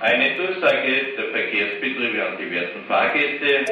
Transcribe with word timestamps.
Eine 0.00 0.36
Durchsage 0.36 1.16
der 1.16 1.30
Verkehrsbetriebe 1.32 2.24
an 2.24 2.38
die 2.38 2.48
werten 2.52 2.84
Fahrgäste. 2.86 3.64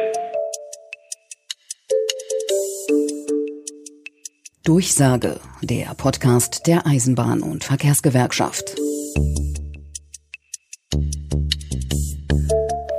Durchsage, 4.65 5.39
der 5.63 5.95
Podcast 5.95 6.67
der 6.67 6.85
Eisenbahn- 6.85 7.43
und 7.43 7.63
Verkehrsgewerkschaft. 7.63 8.75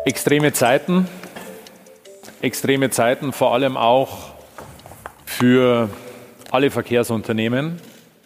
Extreme 0.05 0.53
Zeiten, 0.53 1.09
extreme 2.41 2.91
Zeiten 2.91 3.33
vor 3.33 3.53
allem 3.53 3.75
auch 3.75 4.35
für 5.25 5.89
alle 6.49 6.71
Verkehrsunternehmen. 6.71 7.81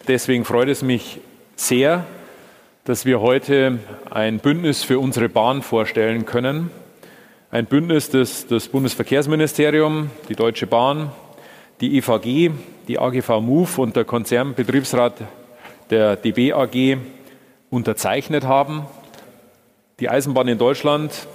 Deswegen 0.06 0.44
freut 0.44 0.68
es 0.68 0.82
mich 0.82 1.18
sehr, 1.56 2.06
dass 2.84 3.04
wir 3.04 3.20
heute 3.20 3.78
ein 4.10 4.40
Bündnis 4.40 4.82
für 4.82 4.98
unsere 4.98 5.28
Bahn 5.28 5.62
vorstellen 5.62 6.26
können. 6.26 6.70
Ein 7.52 7.66
Bündnis, 7.66 8.10
das 8.10 8.48
das 8.48 8.66
Bundesverkehrsministerium, 8.66 10.10
die 10.28 10.34
Deutsche 10.34 10.66
Bahn, 10.66 11.12
die 11.80 11.96
EVG, 11.98 12.50
die 12.88 12.98
AGV 12.98 13.40
MOVE 13.40 13.80
und 13.80 13.94
der 13.94 14.04
Konzernbetriebsrat 14.04 15.14
der 15.90 16.16
DB 16.16 16.52
AG 16.52 16.98
unterzeichnet 17.70 18.44
haben. 18.44 18.86
Die 20.00 20.08
Eisenbahn 20.08 20.48
in 20.48 20.58
Deutschland 20.58 21.28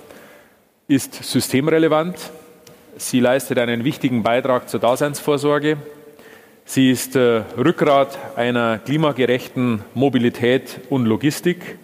ist 0.90 1.14
systemrelevant. 1.24 2.18
Sie 2.98 3.22
leistet 3.22 3.58
einen 3.58 3.86
wichtigen 3.86 4.22
Beitrag 4.22 4.68
zur 4.68 4.82
Daseinsvorsorge. 4.82 5.78
Sie 6.70 6.92
ist 6.92 7.16
äh, 7.16 7.44
Rückgrat 7.58 8.20
einer 8.36 8.78
klimagerechten 8.78 9.84
Mobilität 9.94 10.82
und 10.90 11.06
Logistik. 11.06 11.80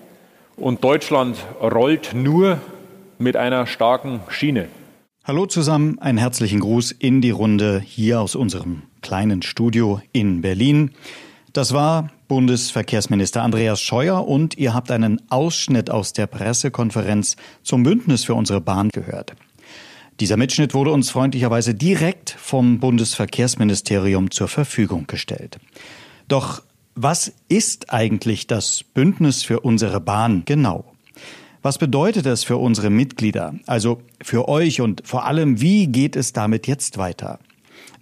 Und 0.58 0.84
Deutschland 0.84 1.38
rollt 1.62 2.14
nur 2.14 2.60
mit 3.18 3.38
einer 3.38 3.66
starken 3.66 4.20
Schiene. 4.28 4.68
Hallo 5.24 5.46
zusammen, 5.46 6.00
einen 6.00 6.18
herzlichen 6.18 6.60
Gruß 6.60 6.92
in 6.92 7.22
die 7.22 7.30
Runde 7.30 7.80
hier 7.80 8.20
aus 8.20 8.36
unserem 8.36 8.84
kleinen 9.02 9.42
Studio 9.42 10.02
in 10.12 10.42
Berlin. 10.42 10.92
Das 11.54 11.74
war 11.74 12.10
Bundesverkehrsminister 12.28 13.42
Andreas 13.42 13.80
Scheuer 13.80 14.28
und 14.28 14.58
ihr 14.58 14.74
habt 14.74 14.92
einen 14.92 15.22
Ausschnitt 15.32 15.92
aus 15.92 16.12
der 16.12 16.28
Pressekonferenz 16.28 17.38
zum 17.62 17.84
Bündnis 17.84 18.26
für 18.26 18.36
unsere 18.36 18.60
Bahn 18.60 18.90
gehört. 18.90 19.34
Dieser 20.20 20.38
Mitschnitt 20.38 20.74
wurde 20.74 20.92
uns 20.92 21.10
freundlicherweise 21.10 21.74
direkt 21.74 22.30
vom 22.30 22.80
Bundesverkehrsministerium 22.80 24.32
zur 24.32 24.48
Verfügung 24.48 25.08
gestellt. 25.08 25.60
Doch 26.28 26.62
was 26.96 27.34
ist 27.50 27.92
eigentlich 27.92 28.46
das 28.46 28.84
Bündnis 28.84 29.44
für 29.44 29.62
unsere 29.62 30.00
Bahn 30.00 30.44
genau? 30.46 30.86
Was 31.64 31.78
bedeutet 31.78 32.26
es 32.26 32.44
für 32.44 32.58
unsere 32.58 32.90
Mitglieder, 32.90 33.56
also 33.66 34.02
für 34.22 34.48
euch 34.48 34.82
und 34.82 35.02
vor 35.06 35.26
allem, 35.26 35.62
wie 35.62 35.88
geht 35.88 36.16
es 36.16 36.34
damit 36.34 36.68
jetzt 36.68 36.98
weiter? 36.98 37.40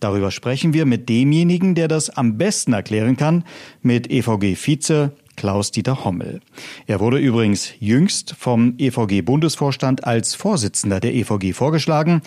Darüber 0.02 0.32
sprechen 0.32 0.74
wir 0.74 0.86
mit 0.86 1.08
demjenigen, 1.10 1.76
der 1.76 1.88
das 1.88 2.10
am 2.10 2.38
besten 2.38 2.74
erklären 2.74 3.18
kann, 3.18 3.44
mit 3.82 4.12
EVG-Vize 4.12 5.12
Klaus-Dieter 5.42 6.06
Hommel. 6.06 6.40
Er 6.86 7.00
wurde 7.00 7.18
übrigens 7.18 7.72
jüngst 7.80 8.36
vom 8.38 8.76
EVG-Bundesvorstand 8.78 10.04
als 10.04 10.36
Vorsitzender 10.36 11.00
der 11.00 11.16
EVG 11.16 11.54
vorgeschlagen 11.54 12.22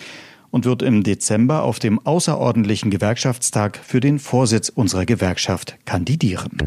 und 0.51 0.65
wird 0.65 0.81
im 0.81 1.01
Dezember 1.01 1.63
auf 1.63 1.79
dem 1.79 2.05
außerordentlichen 2.05 2.91
Gewerkschaftstag 2.91 3.79
für 3.81 4.01
den 4.01 4.19
Vorsitz 4.19 4.67
unserer 4.67 5.05
Gewerkschaft 5.05 5.77
kandidieren. 5.85 6.57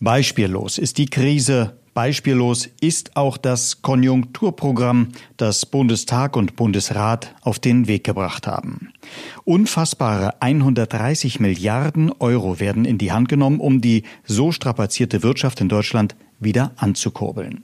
Beispiellos 0.00 0.78
ist 0.78 0.98
die 0.98 1.06
Krise 1.06 1.80
Beispiellos 1.94 2.68
ist 2.80 3.16
auch 3.16 3.36
das 3.36 3.80
Konjunkturprogramm, 3.80 5.08
das 5.36 5.64
Bundestag 5.64 6.36
und 6.36 6.56
Bundesrat 6.56 7.34
auf 7.42 7.60
den 7.60 7.86
Weg 7.86 8.02
gebracht 8.02 8.48
haben. 8.48 8.92
Unfassbare 9.44 10.42
130 10.42 11.38
Milliarden 11.38 12.10
Euro 12.18 12.58
werden 12.58 12.84
in 12.84 12.98
die 12.98 13.12
Hand 13.12 13.28
genommen, 13.28 13.60
um 13.60 13.80
die 13.80 14.02
so 14.24 14.50
strapazierte 14.50 15.22
Wirtschaft 15.22 15.60
in 15.60 15.68
Deutschland 15.68 16.16
wieder 16.40 16.72
anzukurbeln. 16.76 17.62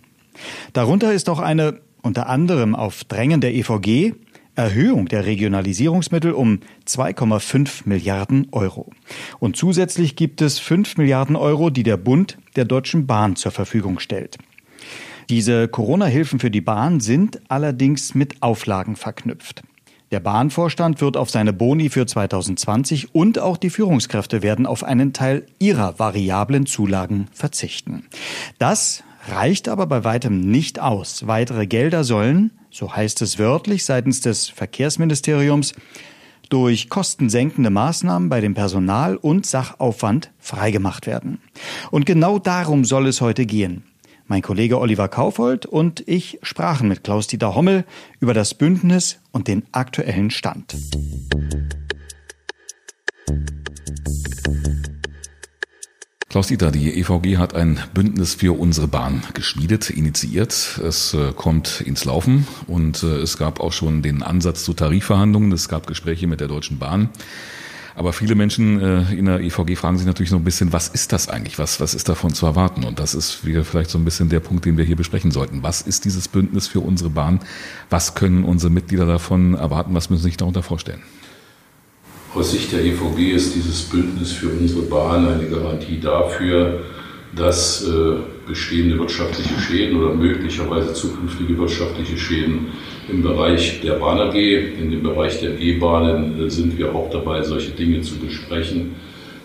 Darunter 0.72 1.12
ist 1.12 1.28
auch 1.28 1.41
eine 1.41 1.81
unter 2.03 2.28
anderem 2.28 2.75
auf 2.75 3.04
Drängen 3.04 3.41
der 3.41 3.54
EVG 3.54 4.15
Erhöhung 4.60 5.06
der 5.06 5.25
Regionalisierungsmittel 5.25 6.32
um 6.32 6.60
2,5 6.87 7.82
Milliarden 7.87 8.48
Euro. 8.53 8.91
Und 9.38 9.56
zusätzlich 9.56 10.16
gibt 10.16 10.43
es 10.43 10.59
5 10.59 10.98
Milliarden 10.98 11.34
Euro, 11.34 11.71
die 11.71 11.82
der 11.82 11.97
Bund 11.97 12.37
der 12.56 12.66
Deutschen 12.66 13.06
Bahn 13.06 13.37
zur 13.37 13.53
Verfügung 13.53 14.00
stellt. 14.00 14.37
Diese 15.31 15.66
Corona-Hilfen 15.66 16.41
für 16.41 16.50
die 16.50 16.60
Bahn 16.60 17.00
sind 17.00 17.41
allerdings 17.48 18.15
mit 18.15 18.43
Auflagen 18.43 18.97
verknüpft. 18.97 19.62
Der 20.10 20.21
Bahnvorstand 20.21 21.00
wird 21.00 21.16
auf 21.16 21.31
seine 21.31 21.54
Boni 21.54 21.88
für 21.88 22.04
2020 22.04 23.15
und 23.15 23.38
auch 23.38 23.56
die 23.56 23.71
Führungskräfte 23.71 24.42
werden 24.42 24.66
auf 24.66 24.84
einen 24.84 25.15
Teil 25.15 25.47
ihrer 25.59 25.98
variablen 25.98 26.66
Zulagen 26.66 27.28
verzichten. 27.32 28.04
Das 28.59 29.04
reicht 29.31 29.69
aber 29.69 29.87
bei 29.87 30.04
weitem 30.04 30.41
nicht 30.41 30.81
aus. 30.81 31.27
Weitere 31.27 31.66
Gelder 31.66 32.04
sollen, 32.04 32.50
so 32.70 32.94
heißt 32.94 33.22
es 33.22 33.38
wörtlich 33.38 33.84
seitens 33.84 34.20
des 34.20 34.48
Verkehrsministeriums, 34.48 35.75
durch 36.48 36.88
kostensenkende 36.88 37.70
Maßnahmen 37.70 38.28
bei 38.28 38.41
dem 38.41 38.54
Personal 38.54 39.16
und 39.16 39.47
Sachaufwand 39.47 40.32
freigemacht 40.38 41.06
werden. 41.06 41.41
Und 41.91 42.06
genau 42.06 42.38
darum 42.38 42.84
soll 42.84 43.06
es 43.06 43.20
heute 43.20 43.47
gehen. 43.47 43.84
Mein 44.26 44.42
Kollege 44.42 44.78
Oliver 44.78 45.09
Kaufold 45.09 45.66
und 45.66 46.06
ich 46.06 46.38
sprachen 46.42 46.88
mit 46.88 47.03
Klaus-Dieter 47.03 47.54
Hommel 47.54 47.84
über 48.20 48.34
das 48.34 48.54
Bündnis 48.54 49.19
und 49.32 49.48
den 49.48 49.64
aktuellen 49.72 50.30
Stand. 50.30 50.76
Klaus-Dieter, 56.30 56.70
die 56.70 56.96
EVG 56.96 57.38
hat 57.38 57.56
ein 57.56 57.80
Bündnis 57.92 58.34
für 58.34 58.56
unsere 58.56 58.86
Bahn 58.86 59.24
geschmiedet, 59.34 59.91
initiiert. 59.91 60.80
Es 60.86 61.12
äh, 61.12 61.32
kommt 61.34 61.80
ins 61.80 62.04
Laufen 62.04 62.46
und 62.68 63.02
äh, 63.02 63.16
es 63.16 63.36
gab 63.36 63.58
auch 63.58 63.72
schon 63.72 64.00
den 64.00 64.22
Ansatz 64.22 64.62
zu 64.62 64.72
Tarifverhandlungen. 64.72 65.50
Es 65.50 65.68
gab 65.68 65.88
Gespräche 65.88 66.28
mit 66.28 66.38
der 66.38 66.46
Deutschen 66.46 66.78
Bahn. 66.78 67.08
Aber 67.96 68.12
viele 68.12 68.36
Menschen 68.36 68.80
äh, 68.80 69.12
in 69.12 69.24
der 69.24 69.41
EVG 69.41 69.74
fragen 69.74 69.98
sich 69.98 70.06
natürlich 70.06 70.30
noch 70.30 70.38
ein 70.38 70.44
bisschen, 70.44 70.72
was 70.72 70.86
ist 70.86 71.12
das 71.12 71.28
eigentlich? 71.28 71.58
Was, 71.58 71.80
was 71.80 71.94
ist 71.94 72.08
davon 72.08 72.32
zu 72.32 72.47
erwarten? 72.47 72.84
Und 72.84 73.00
das 73.00 73.16
ist 73.16 73.32
vielleicht 73.32 73.91
so 73.91 73.98
ein 73.98 74.04
bisschen 74.04 74.28
der 74.28 74.38
Punkt, 74.38 74.64
den 74.64 74.76
wir 74.76 74.84
hier 74.84 74.94
besprechen 74.94 75.32
sollten. 75.32 75.64
Was 75.64 75.82
ist 75.82 76.04
dieses 76.04 76.28
Bündnis 76.28 76.68
für 76.68 76.78
unsere 76.78 77.10
Bahn? 77.10 77.41
Was 77.91 78.14
können 78.14 78.44
unsere 78.44 78.70
Mitglieder 78.70 79.06
davon 79.06 79.54
erwarten? 79.54 79.94
Was 79.94 80.10
müssen 80.10 80.22
sie 80.22 80.28
sich 80.28 80.36
darunter 80.36 80.62
vorstellen? 80.62 81.02
Aus 82.32 82.52
Sicht 82.52 82.70
der 82.70 82.84
EVG 82.84 83.32
ist 83.32 83.56
dieses 83.56 83.82
Bündnis 83.82 84.30
für 84.30 84.50
unsere 84.50 84.82
Bahn 84.82 85.26
eine 85.26 85.48
Garantie 85.48 85.98
dafür, 85.98 86.84
dass 87.34 87.84
äh, 87.88 88.18
bestehende 88.46 88.96
wirtschaftliche 89.00 89.58
Schäden 89.60 90.00
oder 90.00 90.14
möglicherweise 90.14 90.92
zukünftige 90.92 91.58
wirtschaftliche 91.58 92.16
Schäden 92.16 92.68
im 93.08 93.22
Bereich 93.22 93.80
der 93.80 93.94
Bahn 93.94 94.20
AG, 94.20 94.34
in 94.34 94.92
dem 94.92 95.02
Bereich 95.02 95.41
der 95.41 95.58
E-Bahnen 95.58 96.46
äh, 96.46 96.50
sind 96.50 96.78
wir 96.78 96.94
auch 96.94 97.10
dabei, 97.10 97.42
solche 97.42 97.72
Dinge 97.72 98.00
zu 98.02 98.16
besprechen, 98.18 98.94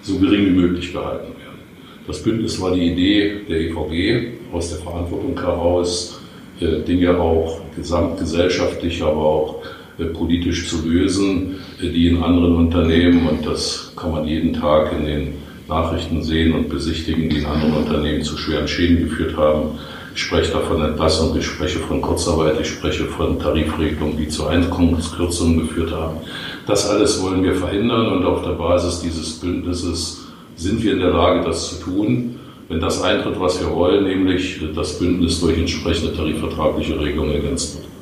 so 0.04 0.20
gering 0.20 0.46
wie 0.46 0.52
möglich 0.52 0.94
gehalten 0.94 1.34
werden. 1.40 1.60
Das 2.06 2.22
Bündnis 2.22 2.62
war 2.62 2.76
die 2.76 2.92
Idee 2.92 3.42
der 3.50 3.62
EVG 3.62 4.54
aus 4.54 4.70
der 4.70 4.78
Verantwortung 4.78 5.40
heraus, 5.40 6.22
äh, 6.60 6.82
Dinge 6.82 7.18
auch 7.18 7.62
gesamtgesellschaftlich, 7.76 9.02
aber 9.02 9.26
auch 9.26 9.64
politisch 10.04 10.68
zu 10.68 10.88
lösen, 10.88 11.56
äh, 11.82 11.90
die 11.90 12.08
in 12.08 12.22
anderen 12.22 12.56
Unternehmen, 12.56 13.28
und 13.28 13.46
das 13.46 13.94
kann 13.96 14.12
man 14.12 14.28
jeden 14.28 14.54
Tag 14.54 14.92
in 14.92 15.06
den 15.06 15.34
Nachrichten 15.68 16.22
sehen 16.22 16.54
und 16.54 16.70
besichtigen, 16.70 17.30
die 17.30 17.38
in 17.38 17.46
anderen 17.46 17.74
Unternehmen 17.74 18.24
zu 18.24 18.38
schweren 18.38 18.68
Schäden 18.68 19.10
geführt 19.10 19.36
haben. 19.38 19.80
Ich 20.14 20.22
spreche 20.22 20.54
da 20.54 20.60
von 20.60 20.82
Entlassung, 20.82 21.36
ich 21.38 21.46
spreche 21.46 21.80
von 21.80 22.02
Kurzarbeit, 22.02 22.60
ich 22.62 22.68
spreche 22.68 23.06
von 23.06 23.40
Tarifregelungen, 23.40 24.18
die 24.18 24.30
zu 24.30 24.48
Einkommenskürzungen 24.48 25.60
geführt 25.60 25.92
haben. 25.92 26.18
Das 26.68 26.90
alles 26.90 27.22
wollen 27.22 27.44
wir 27.44 27.56
verhindern 27.56 28.08
und 28.14 28.26
auf 28.26 28.44
der 28.44 28.52
Basis 28.52 29.02
dieses 29.02 29.40
Bündnisses 29.40 30.26
sind 30.56 30.84
wir 30.84 30.94
in 30.94 31.00
der 31.00 31.12
Lage, 31.12 31.44
das 31.44 31.70
zu 31.70 31.84
tun. 31.84 32.40
Wenn 32.70 32.80
das 32.80 33.02
eintritt, 33.02 33.40
was 33.40 33.60
wir 33.60 33.70
wollen, 33.70 34.06
nämlich 34.06 34.60
das 34.74 34.98
Bündnis 34.98 35.42
durch 35.42 35.58
entsprechende 35.58 36.16
tarifvertragliche 36.16 37.00
Regelungen 37.00 37.34
ergänzt 37.34 37.76
wird. 37.76 37.95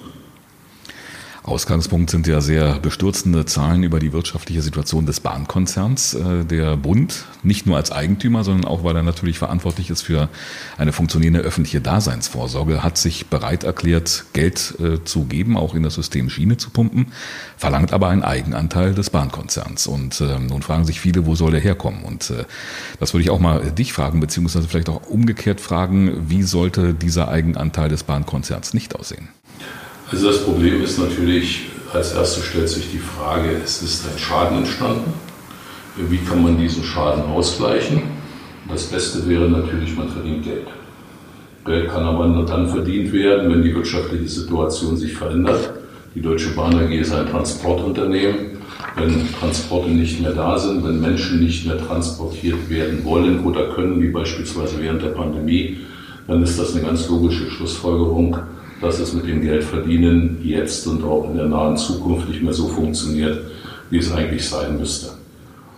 Ausgangspunkt 1.44 2.10
sind 2.10 2.26
ja 2.26 2.40
sehr 2.40 2.80
bestürzende 2.80 3.46
Zahlen 3.46 3.84
über 3.84 4.00
die 4.00 4.14
wirtschaftliche 4.14 4.62
Situation 4.62 5.06
des 5.06 5.20
Bahnkonzerns. 5.20 6.14
Äh, 6.14 6.46
der 6.46 6.78
Bund, 6.78 7.26
nicht 7.44 7.66
nur 7.66 7.76
als 7.76 7.92
Eigentümer, 7.92 8.46
sondern 8.46 8.66
auch, 8.66 8.86
weil 8.86 8.96
er 8.96 9.04
natürlich 9.04 9.40
verantwortlich 9.40 9.90
ist 9.90 10.04
für 10.04 10.30
eine 10.78 10.94
funktionierende 10.94 11.42
öffentliche 11.42 11.82
Daseinsvorsorge, 11.82 12.82
hat 12.82 12.98
sich 12.98 13.28
bereit 13.28 13.66
erklärt, 13.66 14.26
Geld 14.32 14.76
äh, 14.80 15.04
zu 15.04 15.26
geben, 15.26 15.58
auch 15.58 15.76
in 15.76 15.84
das 15.84 15.96
System 15.96 16.30
Schiene 16.30 16.56
zu 16.56 16.70
pumpen, 16.70 17.12
verlangt 17.58 17.92
aber 17.92 18.08
einen 18.08 18.24
Eigenanteil 18.24 18.96
des 18.96 19.10
Bahnkonzerns. 19.10 19.86
Und 19.88 20.22
äh, 20.22 20.40
nun 20.40 20.62
fragen 20.62 20.86
sich 20.86 21.02
viele, 21.02 21.26
wo 21.26 21.36
soll 21.36 21.52
der 21.52 21.60
herkommen? 21.60 22.04
Und 22.04 22.34
das 23.00 23.14
würde 23.14 23.24
ich 23.24 23.30
auch 23.30 23.40
mal 23.40 23.72
dich 23.72 23.92
fragen, 23.92 24.20
beziehungsweise 24.20 24.68
vielleicht 24.68 24.90
auch 24.90 25.08
umgekehrt 25.08 25.60
fragen, 25.60 26.30
wie 26.30 26.44
sollte 26.44 26.94
dieser 26.94 27.28
Eigenanteil 27.28 27.90
des 27.90 28.04
Bahnkonzerns 28.04 28.74
nicht 28.74 28.96
aussehen? 28.96 29.28
Also 30.14 30.28
das 30.28 30.44
Problem 30.44 30.84
ist 30.84 31.00
natürlich, 31.00 31.70
als 31.92 32.14
erstes 32.14 32.46
stellt 32.46 32.70
sich 32.70 32.92
die 32.92 33.00
Frage, 33.00 33.50
es 33.64 33.82
ist 33.82 34.06
ein 34.06 34.20
Schaden 34.20 34.60
entstanden. 34.60 35.12
Wie 35.98 36.20
kann 36.20 36.44
man 36.44 36.56
diesen 36.56 36.84
Schaden 36.84 37.24
ausgleichen? 37.24 38.04
Das 38.70 38.84
Beste 38.84 39.28
wäre 39.28 39.50
natürlich, 39.50 39.98
man 39.98 40.10
verdient 40.10 40.44
Geld. 40.44 40.68
Geld 41.66 41.90
kann 41.90 42.04
aber 42.04 42.28
nur 42.28 42.46
dann 42.46 42.70
verdient 42.70 43.12
werden, 43.12 43.52
wenn 43.52 43.64
die 43.64 43.74
wirtschaftliche 43.74 44.28
Situation 44.28 44.98
sich 44.98 45.14
verändert. 45.14 45.74
Die 46.14 46.22
Deutsche 46.22 46.52
Bahn 46.52 46.76
AG 46.76 46.92
ist 46.92 47.12
ein 47.12 47.28
Transportunternehmen. 47.28 48.60
Wenn 48.96 49.28
Transporte 49.40 49.90
nicht 49.90 50.22
mehr 50.22 50.34
da 50.34 50.60
sind, 50.60 50.86
wenn 50.86 51.02
Menschen 51.02 51.44
nicht 51.44 51.66
mehr 51.66 51.80
transportiert 51.80 52.70
werden 52.70 53.04
wollen 53.04 53.44
oder 53.44 53.70
können, 53.70 54.00
wie 54.00 54.10
beispielsweise 54.10 54.80
während 54.80 55.02
der 55.02 55.10
Pandemie, 55.10 55.80
dann 56.28 56.44
ist 56.44 56.60
das 56.60 56.76
eine 56.76 56.86
ganz 56.86 57.10
logische 57.10 57.50
Schlussfolgerung, 57.50 58.38
dass 58.84 59.00
es 59.00 59.14
mit 59.14 59.28
dem 59.28 59.42
Geldverdienen 59.42 60.40
jetzt 60.44 60.86
und 60.88 61.04
auch 61.04 61.30
in 61.30 61.38
der 61.38 61.48
nahen 61.48 61.78
Zukunft 61.78 62.28
nicht 62.28 62.44
mehr 62.44 62.54
so 62.54 62.68
funktioniert, 62.68 63.40
wie 63.90 63.98
es 63.98 64.14
eigentlich 64.14 64.48
sein 64.48 64.78
müsste. 64.78 65.12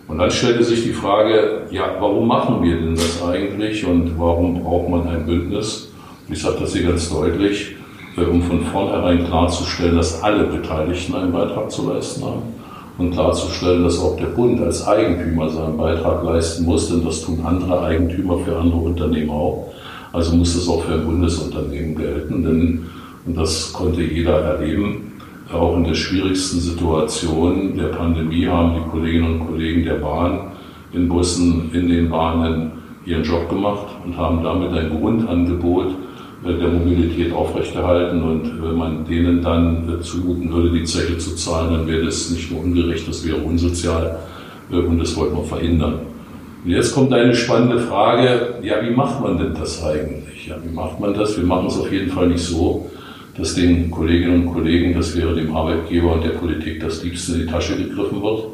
Und 0.08 0.18
dann 0.18 0.30
stellte 0.30 0.64
sich 0.64 0.82
die 0.82 0.92
Frage, 0.92 1.62
ja, 1.70 1.96
warum 1.98 2.28
machen 2.28 2.62
wir 2.62 2.76
denn 2.76 2.94
das 2.94 3.22
eigentlich 3.22 3.86
und 3.86 4.18
warum 4.18 4.62
braucht 4.62 4.88
man 4.88 5.08
ein 5.08 5.26
Bündnis? 5.26 5.88
Ich 6.28 6.42
sage 6.42 6.58
das 6.60 6.74
hier 6.74 6.84
ganz 6.84 7.08
deutlich, 7.08 7.76
äh, 8.16 8.22
um 8.22 8.42
von 8.42 8.60
vornherein 8.66 9.24
klarzustellen, 9.24 9.96
dass 9.96 10.22
alle 10.22 10.44
Beteiligten 10.44 11.14
einen 11.14 11.32
Beitrag 11.32 11.70
zu 11.70 11.88
leisten 11.90 12.24
haben 12.24 12.42
und 12.98 13.12
klarzustellen, 13.12 13.84
dass 13.84 14.00
auch 14.00 14.16
der 14.16 14.26
Bund 14.26 14.60
als 14.60 14.86
Eigentümer 14.86 15.48
seinen 15.48 15.76
Beitrag 15.76 16.24
leisten 16.24 16.64
muss, 16.64 16.88
denn 16.88 17.04
das 17.04 17.22
tun 17.22 17.40
andere 17.44 17.82
Eigentümer 17.82 18.38
für 18.38 18.56
andere 18.56 18.80
Unternehmen 18.80 19.30
auch. 19.30 19.72
Also 20.12 20.34
muss 20.34 20.54
es 20.54 20.68
auch 20.68 20.82
für 20.84 20.94
ein 20.94 21.04
Bundesunternehmen 21.04 21.94
gelten, 21.94 22.42
denn 22.42 22.86
und 23.26 23.36
das 23.36 23.72
konnte 23.72 24.02
jeder 24.02 24.40
erleben. 24.40 25.12
Auch 25.52 25.76
in 25.76 25.84
der 25.84 25.94
schwierigsten 25.94 26.60
Situation 26.60 27.76
der 27.76 27.88
Pandemie 27.88 28.46
haben 28.46 28.74
die 28.74 28.90
Kolleginnen 28.90 29.40
und 29.40 29.46
Kollegen 29.46 29.84
der 29.84 29.94
Bahn 29.94 30.52
in 30.92 31.08
Bussen, 31.08 31.70
in 31.72 31.88
den 31.88 32.08
Bahnen 32.08 32.72
ihren 33.04 33.22
Job 33.22 33.48
gemacht 33.48 33.86
und 34.04 34.16
haben 34.16 34.42
damit 34.42 34.72
ein 34.72 34.90
Grundangebot 34.90 35.94
äh, 36.44 36.52
der 36.52 36.68
Mobilität 36.68 37.32
aufrechterhalten. 37.32 38.22
Und 38.22 38.62
wenn 38.62 38.76
man 38.76 39.04
denen 39.04 39.42
dann 39.42 39.88
äh, 39.88 40.00
zumuten 40.02 40.52
würde, 40.52 40.70
die 40.70 40.84
Zeche 40.84 41.16
zu 41.18 41.36
zahlen, 41.36 41.72
dann 41.72 41.86
wäre 41.86 42.04
das 42.04 42.30
nicht 42.30 42.50
nur 42.50 42.62
ungerecht, 42.62 43.06
das 43.06 43.24
wäre 43.24 43.38
unsozial 43.38 44.18
äh, 44.72 44.76
und 44.76 44.98
das 44.98 45.16
wollten 45.16 45.36
wir 45.36 45.44
verhindern. 45.44 46.00
Und 46.64 46.70
jetzt 46.70 46.92
kommt 46.92 47.12
eine 47.12 47.34
spannende 47.34 47.78
Frage, 47.78 48.56
ja, 48.62 48.82
wie 48.82 48.94
macht 48.94 49.20
man 49.20 49.38
denn 49.38 49.54
das 49.54 49.84
eigentlich? 49.84 50.48
Ja, 50.48 50.56
wie 50.64 50.74
macht 50.74 50.98
man 50.98 51.14
das? 51.14 51.36
Wir 51.36 51.46
machen 51.46 51.68
es 51.68 51.78
auf 51.78 51.92
jeden 51.92 52.10
Fall 52.10 52.26
nicht 52.26 52.42
so, 52.42 52.90
dass 53.38 53.54
den 53.54 53.90
Kolleginnen 53.90 54.46
und 54.46 54.54
Kollegen, 54.54 54.94
das 54.94 55.16
wäre 55.16 55.34
dem 55.34 55.54
Arbeitgeber 55.54 56.14
und 56.14 56.24
der 56.24 56.30
Politik 56.30 56.80
das 56.80 57.02
Liebste 57.02 57.34
in 57.34 57.40
die 57.40 57.46
Tasche 57.46 57.76
gegriffen 57.76 58.22
wird, 58.22 58.44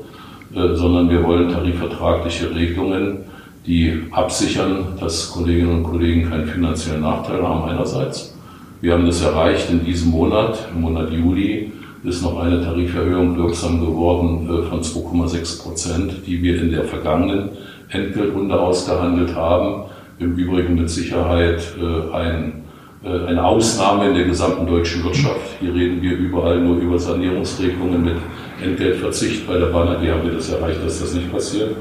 äh, 0.55 0.75
sondern 0.75 1.08
wir 1.08 1.23
wollen 1.25 1.50
tarifvertragliche 1.50 2.55
Regelungen, 2.55 3.19
die 3.67 4.02
absichern, 4.11 4.96
dass 4.99 5.31
Kolleginnen 5.31 5.79
und 5.79 5.82
Kollegen 5.84 6.29
keinen 6.29 6.46
finanziellen 6.46 7.02
Nachteil 7.02 7.43
haben 7.43 7.70
einerseits. 7.70 8.37
Wir 8.81 8.94
haben 8.94 9.06
das 9.06 9.23
erreicht 9.23 9.70
in 9.70 9.84
diesem 9.84 10.11
Monat, 10.11 10.69
im 10.75 10.81
Monat 10.81 11.12
Juli, 11.12 11.70
ist 12.05 12.23
noch 12.23 12.40
eine 12.40 12.61
Tariferhöhung 12.61 13.37
wirksam 13.37 13.81
geworden 13.81 14.49
äh, 14.49 14.69
von 14.69 14.81
2,6 14.81 15.62
Prozent, 15.62 16.14
die 16.26 16.43
wir 16.43 16.61
in 16.61 16.73
der 16.73 16.84
vergangenen 16.84 17.50
Entgeltrunde 17.90 18.58
ausgehandelt 18.58 19.37
haben. 19.37 19.84
Im 20.19 20.34
Übrigen 20.34 20.75
mit 20.75 20.90
Sicherheit 20.90 21.62
äh, 21.81 22.14
ein 22.14 22.62
eine 23.04 23.44
Ausnahme 23.44 24.08
in 24.08 24.14
der 24.14 24.25
gesamten 24.25 24.66
deutschen 24.66 25.02
Wirtschaft. 25.02 25.56
Hier 25.60 25.75
reden 25.75 26.00
wir 26.00 26.16
überall 26.16 26.60
nur 26.60 26.76
über 26.76 26.99
Sanierungsregelungen 26.99 28.04
mit 28.04 28.16
Entgeltverzicht. 28.62 29.46
Bei 29.46 29.58
der 29.58 29.66
Bahn 29.66 29.88
AG 29.88 30.06
haben 30.08 30.25
wir 30.25 30.34
das 30.34 30.50
erreicht, 30.50 30.78
dass 30.84 31.00
das 31.00 31.14
nicht 31.14 31.31
passiert. 31.32 31.75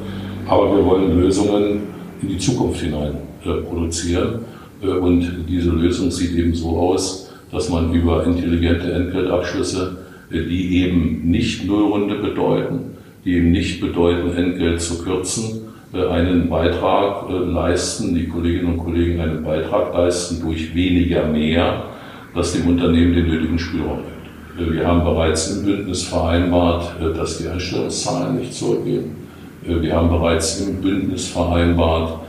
Aber 0.47 0.75
wir 0.75 0.83
wollen 0.83 1.21
Lösungen 1.21 1.83
in 2.23 2.27
die 2.27 2.37
Zukunft 2.39 2.81
hinein 2.81 3.13
äh, 3.45 3.61
produzieren. 3.61 4.39
Äh, 4.81 4.87
und 4.87 5.45
diese 5.47 5.69
Lösung 5.69 6.09
sieht 6.09 6.35
eben 6.35 6.55
so 6.55 6.77
aus, 6.77 7.31
dass 7.51 7.69
man 7.69 7.93
über 7.93 8.25
intelligente 8.25 8.91
Entgeltabschlüsse, 8.91 9.97
die 10.31 10.77
eben 10.77 11.29
nicht 11.29 11.67
Nullrunde 11.67 12.15
bedeuten, 12.15 12.95
die 13.25 13.33
eben 13.33 13.51
nicht 13.51 13.81
bedeuten, 13.81 14.31
Entgelt 14.31 14.81
zu 14.81 15.03
kürzen, 15.03 15.43
äh, 15.53 15.71
einen 15.93 16.49
Beitrag 16.49 17.29
äh, 17.29 17.33
leisten, 17.33 18.15
die 18.15 18.27
Kolleginnen 18.27 18.73
und 18.73 18.77
Kollegen 18.77 19.19
einen 19.19 19.43
Beitrag 19.43 19.93
leisten 19.93 20.41
durch 20.41 20.73
weniger 20.73 21.25
mehr, 21.25 21.83
das 22.33 22.53
dem 22.53 22.67
Unternehmen 22.67 23.13
den 23.13 23.27
nötigen 23.27 23.59
Spielraum 23.59 23.99
gibt. 23.99 24.61
Äh, 24.61 24.73
wir 24.73 24.87
haben 24.87 25.03
bereits 25.03 25.51
im 25.51 25.65
Bündnis 25.65 26.03
vereinbart, 26.03 26.95
dass 27.17 27.39
die 27.39 27.49
Einstellungszahlen 27.49 28.37
nicht 28.37 28.53
zurückgehen. 28.53 29.15
Wir 29.63 29.95
haben 29.95 30.09
bereits 30.09 30.59
im 30.61 30.81
Bündnis 30.81 31.27
vereinbart, 31.27 32.21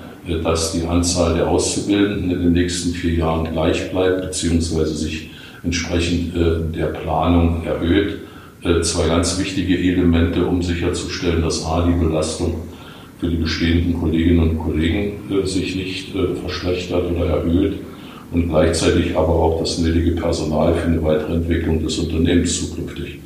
dass 0.45 0.73
die 0.73 0.87
Anzahl 0.87 1.35
der 1.35 1.49
Auszubildenden 1.49 2.31
in 2.31 2.43
den 2.43 2.53
nächsten 2.53 2.91
vier 2.91 3.15
Jahren 3.15 3.51
gleich 3.51 3.91
bleibt, 3.91 4.21
beziehungsweise 4.21 4.95
sich 4.95 5.31
entsprechend 5.65 6.35
der 6.77 6.89
Planung 6.89 7.65
erhöht. 7.65 8.19
Zwei 8.83 9.09
ganz 9.09 9.41
wichtige 9.41 9.79
Elemente, 9.79 10.45
um 10.45 10.61
sicherzustellen, 10.61 11.41
dass 11.41 11.65
A, 11.65 11.87
die 11.87 12.05
Belastung 12.05 12.57
für 13.23 13.29
die 13.29 13.37
bestehenden 13.37 14.01
Kolleginnen 14.01 14.41
und 14.41 14.59
Kollegen 14.59 15.13
äh, 15.31 15.47
sich 15.47 15.77
nicht 15.77 16.13
äh, 16.17 16.35
verschlechtert 16.35 17.09
oder 17.09 17.27
erhöht 17.27 17.75
und 18.33 18.49
gleichzeitig 18.49 19.17
aber 19.17 19.29
auch 19.29 19.61
das 19.61 19.79
nötige 19.79 20.21
Personal 20.21 20.75
für 20.75 20.89
eine 20.89 21.05
weitere 21.05 21.35
Entwicklung 21.35 21.81
des 21.85 22.01
Unternehmens 22.01 22.59
zukünftig 22.59 23.21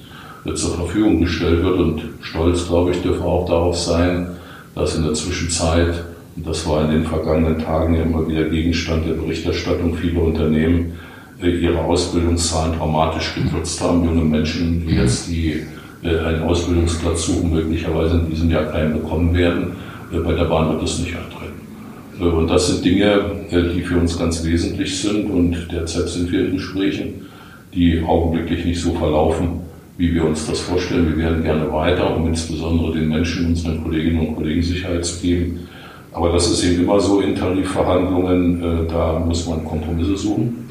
äh, 0.44 0.52
zur 0.52 0.75
Verfügung 0.75 1.20
gestellt 1.20 1.64
wird. 1.64 1.78
Und 1.78 2.02
stolz, 2.20 2.69
glaube 2.69 2.90
ich, 2.90 3.00
dürfen 3.00 3.22
wir 3.22 3.26
auch 3.26 3.48
darauf 3.48 3.78
sein, 3.78 4.26
dass 4.75 4.96
in 4.96 5.04
der 5.04 5.14
Zwischenzeit, 5.14 6.04
und 6.37 6.46
das 6.46 6.69
war 6.69 6.84
in 6.84 6.90
den 6.90 7.04
vergangenen 7.06 7.58
Tagen 7.58 7.94
ja 7.94 8.02
immer 8.02 8.28
wieder 8.28 8.50
Gegenstand 8.50 9.06
der 9.08 9.14
Berichterstattung, 9.14 9.96
viele 9.96 10.20
Unternehmen 10.20 10.93
ihre 11.43 11.78
Ausbildungszahlen 11.78 12.76
dramatisch 12.78 13.34
gekürzt 13.34 13.81
haben. 13.81 14.04
Junge 14.04 14.25
Menschen 14.25 14.87
jetzt, 14.88 15.28
die 15.28 15.62
einen 16.02 16.43
Ausbildungsplatz 16.43 17.26
suchen, 17.26 17.52
möglicherweise 17.52 18.16
in 18.16 18.31
diesem 18.31 18.50
Jahr 18.50 18.64
keinen 18.64 18.94
bekommen 18.94 19.34
werden. 19.34 19.72
Äh, 20.12 20.19
bei 20.19 20.32
der 20.32 20.44
Bahn 20.44 20.73
wird 20.73 20.82
das 20.82 20.99
nicht 20.99 21.14
eintreten. 21.14 21.60
Äh, 22.20 22.25
und 22.25 22.48
das 22.48 22.69
sind 22.69 22.84
Dinge, 22.84 23.20
äh, 23.51 23.75
die 23.75 23.82
für 23.82 23.98
uns 23.98 24.19
ganz 24.19 24.44
wesentlich 24.44 25.01
sind 25.01 25.31
und 25.31 25.69
derzeit 25.70 26.08
sind 26.08 26.31
wir 26.31 26.46
in 26.46 26.53
Gesprächen, 26.53 27.27
die 27.75 28.03
augenblicklich 28.06 28.65
nicht 28.65 28.81
so 28.81 28.93
verlaufen, 28.93 29.60
wie 29.98 30.15
wir 30.15 30.25
uns 30.25 30.46
das 30.46 30.60
vorstellen. 30.60 31.08
Wir 31.08 31.25
werden 31.25 31.43
gerne 31.43 31.72
weiter, 31.72 32.17
um 32.17 32.27
insbesondere 32.27 32.93
den 32.93 33.08
Menschen, 33.08 33.46
unseren 33.46 33.82
Kolleginnen 33.82 34.29
und 34.29 34.36
Kollegen 34.36 34.63
Sicherheit 34.63 35.05
zu 35.05 35.20
geben. 35.20 35.60
Aber 36.13 36.32
das 36.32 36.51
ist 36.51 36.65
eben 36.65 36.84
immer 36.84 36.98
so 36.98 37.20
in 37.20 37.34
Tarifverhandlungen, 37.34 38.89
da 38.89 39.19
muss 39.19 39.46
man 39.46 39.63
Kompromisse 39.65 40.17
suchen. 40.17 40.67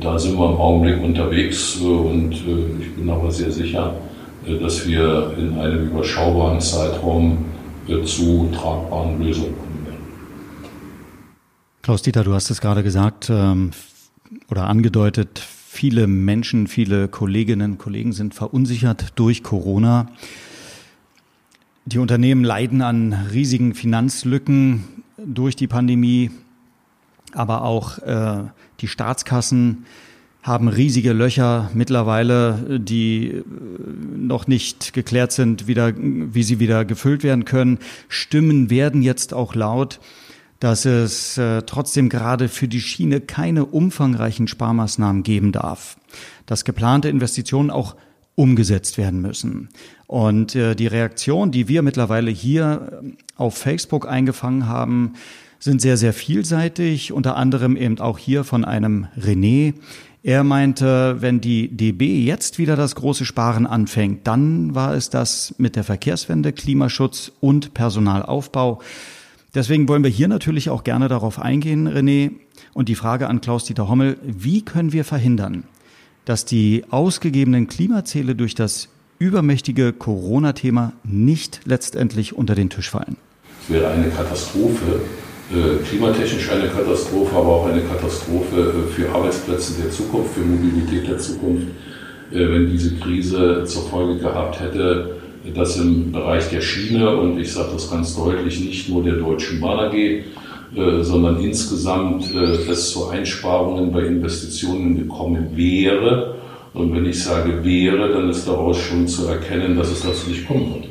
Da 0.00 0.16
sind 0.16 0.38
wir 0.38 0.48
im 0.48 0.56
Augenblick 0.56 1.02
unterwegs 1.02 1.76
und 1.76 2.32
ich 2.32 2.94
bin 2.94 3.10
aber 3.10 3.32
sehr 3.32 3.50
sicher, 3.50 3.94
dass 4.60 4.86
wir 4.86 5.32
in 5.38 5.58
einem 5.58 5.88
überschaubaren 5.88 6.60
Zeitraum 6.60 7.38
zu 7.86 8.48
tragbaren 8.54 9.22
Lösungen 9.22 9.56
kommen 9.56 9.86
werden. 9.86 10.04
Klaus-Dieter, 11.82 12.24
du 12.24 12.34
hast 12.34 12.50
es 12.50 12.60
gerade 12.60 12.82
gesagt 12.82 13.30
ähm, 13.30 13.70
oder 14.50 14.66
angedeutet, 14.68 15.38
viele 15.38 16.06
Menschen, 16.06 16.66
viele 16.66 17.08
Kolleginnen 17.08 17.72
und 17.72 17.78
Kollegen 17.78 18.12
sind 18.12 18.34
verunsichert 18.34 19.12
durch 19.16 19.42
Corona. 19.42 20.08
Die 21.86 21.98
Unternehmen 21.98 22.44
leiden 22.44 22.82
an 22.82 23.12
riesigen 23.32 23.74
Finanzlücken 23.74 24.84
durch 25.16 25.56
die 25.56 25.66
Pandemie, 25.66 26.30
aber 27.32 27.62
auch 27.62 27.98
äh, 27.98 28.44
die 28.80 28.88
Staatskassen 28.88 29.86
haben 30.42 30.68
riesige 30.68 31.12
Löcher 31.12 31.70
mittlerweile, 31.74 32.80
die 32.80 33.28
äh, 33.28 33.42
noch 34.16 34.46
nicht 34.46 34.92
geklärt 34.92 35.32
sind, 35.32 35.66
wieder, 35.66 35.92
wie 35.96 36.42
sie 36.42 36.58
wieder 36.58 36.84
gefüllt 36.84 37.22
werden 37.22 37.44
können. 37.44 37.78
Stimmen 38.08 38.70
werden 38.70 39.02
jetzt 39.02 39.34
auch 39.34 39.54
laut, 39.54 40.00
dass 40.58 40.84
es 40.84 41.36
äh, 41.38 41.62
trotzdem 41.62 42.08
gerade 42.08 42.48
für 42.48 42.68
die 42.68 42.80
Schiene 42.80 43.20
keine 43.20 43.64
umfangreichen 43.64 44.46
Sparmaßnahmen 44.46 45.22
geben 45.22 45.52
darf. 45.52 45.96
Dass 46.46 46.64
geplante 46.64 47.08
Investitionen 47.08 47.70
auch 47.70 47.96
umgesetzt 48.34 48.96
werden 48.96 49.20
müssen. 49.20 49.68
Und 50.06 50.54
äh, 50.54 50.74
die 50.74 50.86
Reaktion, 50.86 51.50
die 51.50 51.68
wir 51.68 51.82
mittlerweile 51.82 52.30
hier 52.30 53.02
äh, 53.02 53.10
auf 53.36 53.56
Facebook 53.56 54.08
eingefangen 54.08 54.66
haben, 54.66 55.14
sind 55.58 55.82
sehr, 55.82 55.98
sehr 55.98 56.14
vielseitig, 56.14 57.12
unter 57.12 57.36
anderem 57.36 57.76
eben 57.76 57.98
auch 57.98 58.18
hier 58.18 58.44
von 58.44 58.64
einem 58.64 59.08
René. 59.18 59.74
Er 60.22 60.44
meinte, 60.44 61.16
wenn 61.20 61.40
die 61.40 61.68
DB 61.68 62.22
jetzt 62.22 62.58
wieder 62.58 62.76
das 62.76 62.94
große 62.94 63.24
Sparen 63.24 63.66
anfängt, 63.66 64.26
dann 64.26 64.74
war 64.74 64.94
es 64.94 65.08
das 65.08 65.54
mit 65.56 65.76
der 65.76 65.84
Verkehrswende, 65.84 66.52
Klimaschutz 66.52 67.32
und 67.40 67.72
Personalaufbau. 67.72 68.82
Deswegen 69.54 69.88
wollen 69.88 70.04
wir 70.04 70.10
hier 70.10 70.28
natürlich 70.28 70.68
auch 70.68 70.84
gerne 70.84 71.08
darauf 71.08 71.38
eingehen, 71.38 71.88
René. 71.88 72.32
Und 72.74 72.90
die 72.90 72.94
Frage 72.96 73.28
an 73.28 73.40
Klaus-Dieter 73.40 73.88
Hommel, 73.88 74.18
wie 74.22 74.62
können 74.62 74.92
wir 74.92 75.04
verhindern, 75.04 75.64
dass 76.26 76.44
die 76.44 76.84
ausgegebenen 76.90 77.66
Klimaziele 77.66 78.36
durch 78.36 78.54
das 78.54 78.88
übermächtige 79.18 79.94
Corona-Thema 79.94 80.92
nicht 81.02 81.62
letztendlich 81.64 82.36
unter 82.36 82.54
den 82.54 82.68
Tisch 82.68 82.90
fallen? 82.90 83.16
Es 83.62 83.70
wäre 83.70 83.90
eine 83.90 84.10
Katastrophe, 84.10 85.00
klimatechnisch 85.88 86.50
eine 86.50 86.68
Katastrophe, 86.68 87.34
aber 87.34 87.48
auch 87.48 87.66
eine 87.66 87.82
Katastrophe 87.82 88.60
äh, 88.60 88.92
für 88.92 89.10
Arbeitsplätze 89.12 89.82
der 89.82 89.90
Zukunft, 89.90 90.34
für 90.34 90.40
Mobilität 90.40 91.08
der 91.08 91.18
Zukunft, 91.18 91.66
äh, 92.32 92.38
wenn 92.38 92.70
diese 92.70 92.94
Krise 92.96 93.64
zur 93.64 93.82
Folge 93.88 94.20
gehabt 94.20 94.60
hätte, 94.60 95.16
dass 95.54 95.76
im 95.76 96.12
Bereich 96.12 96.48
der 96.50 96.60
Schiene, 96.60 97.16
und 97.16 97.38
ich 97.38 97.52
sage 97.52 97.70
das 97.72 97.90
ganz 97.90 98.14
deutlich, 98.14 98.60
nicht 98.60 98.88
nur 98.88 99.02
der 99.02 99.14
Deutschen 99.14 99.60
Bahn 99.60 99.78
AG, 99.78 100.24
sondern 101.00 101.40
insgesamt 101.40 102.32
es 102.32 102.90
zu 102.90 103.08
Einsparungen 103.08 103.90
bei 103.90 104.02
Investitionen 104.02 104.98
gekommen 104.98 105.48
wäre. 105.54 106.36
Und 106.74 106.94
wenn 106.94 107.06
ich 107.06 107.24
sage 107.24 107.64
wäre, 107.64 108.12
dann 108.12 108.28
ist 108.28 108.46
daraus 108.46 108.78
schon 108.78 109.08
zu 109.08 109.26
erkennen, 109.26 109.76
dass 109.76 109.90
es 109.90 110.02
dazu 110.02 110.28
nicht 110.28 110.46
kommen 110.46 110.74
wird. 110.74 110.88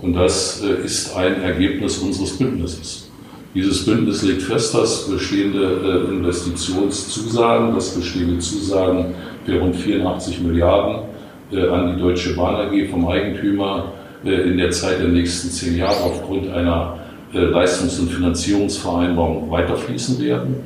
Und 0.00 0.14
das 0.14 0.62
ist 0.62 1.14
ein 1.16 1.42
Ergebnis 1.42 1.98
unseres 1.98 2.38
Bündnisses. 2.38 3.07
Dieses 3.54 3.86
Bündnis 3.86 4.22
legt 4.22 4.42
fest, 4.42 4.74
dass 4.74 5.08
bestehende 5.08 5.62
äh, 5.62 6.12
Investitionszusagen, 6.12 7.74
dass 7.74 7.94
bestehende 7.94 8.38
Zusagen 8.40 9.14
für 9.46 9.58
rund 9.58 9.74
84 9.74 10.40
Milliarden 10.40 11.04
äh, 11.50 11.66
an 11.66 11.94
die 11.94 12.00
Deutsche 12.02 12.36
Bahn 12.36 12.56
AG 12.56 12.90
vom 12.90 13.08
Eigentümer 13.08 13.92
äh, 14.22 14.50
in 14.50 14.58
der 14.58 14.70
Zeit 14.70 15.00
der 15.00 15.08
nächsten 15.08 15.48
zehn 15.48 15.78
Jahre 15.78 16.02
aufgrund 16.04 16.50
einer 16.50 16.98
Leistungs- 17.30 17.98
und 18.00 18.10
Finanzierungsvereinbarung 18.10 19.50
weiterfließen 19.50 20.18
werden, 20.22 20.56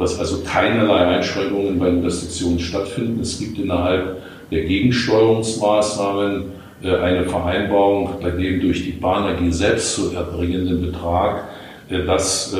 dass 0.00 0.18
also 0.18 0.42
keinerlei 0.42 1.16
Einschränkungen 1.16 1.78
bei 1.78 1.90
Investitionen 1.90 2.58
stattfinden. 2.58 3.20
Es 3.20 3.38
gibt 3.38 3.56
innerhalb 3.56 4.20
der 4.50 4.64
Gegensteuerungsmaßnahmen 4.64 6.46
eine 6.82 7.22
Vereinbarung, 7.22 8.14
bei 8.20 8.30
dem 8.30 8.60
durch 8.60 8.84
die 8.84 8.90
Bahn 8.90 9.32
AG 9.32 9.52
selbst 9.52 9.94
zu 9.94 10.12
erbringenden 10.12 10.82
Betrag 10.82 11.44
dass 11.88 12.56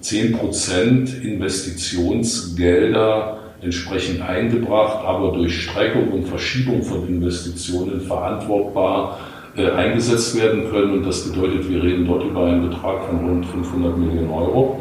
10 0.00 0.34
äh, 0.34 0.36
Prozent 0.36 1.24
Investitionsgelder 1.24 3.38
entsprechend 3.62 4.22
eingebracht, 4.22 5.04
aber 5.04 5.32
durch 5.32 5.62
Streckung 5.62 6.12
und 6.12 6.28
Verschiebung 6.28 6.82
von 6.82 7.06
Investitionen 7.06 8.00
verantwortbar 8.00 9.20
äh, 9.56 9.70
eingesetzt 9.70 10.40
werden 10.40 10.70
können. 10.70 10.94
Und 10.94 11.06
das 11.06 11.28
bedeutet, 11.28 11.68
wir 11.68 11.82
reden 11.82 12.06
dort 12.06 12.24
über 12.24 12.46
einen 12.46 12.66
Betrag 12.68 13.04
von 13.04 13.18
rund 13.18 13.44
500 13.46 13.98
Millionen 13.98 14.30
Euro. 14.30 14.80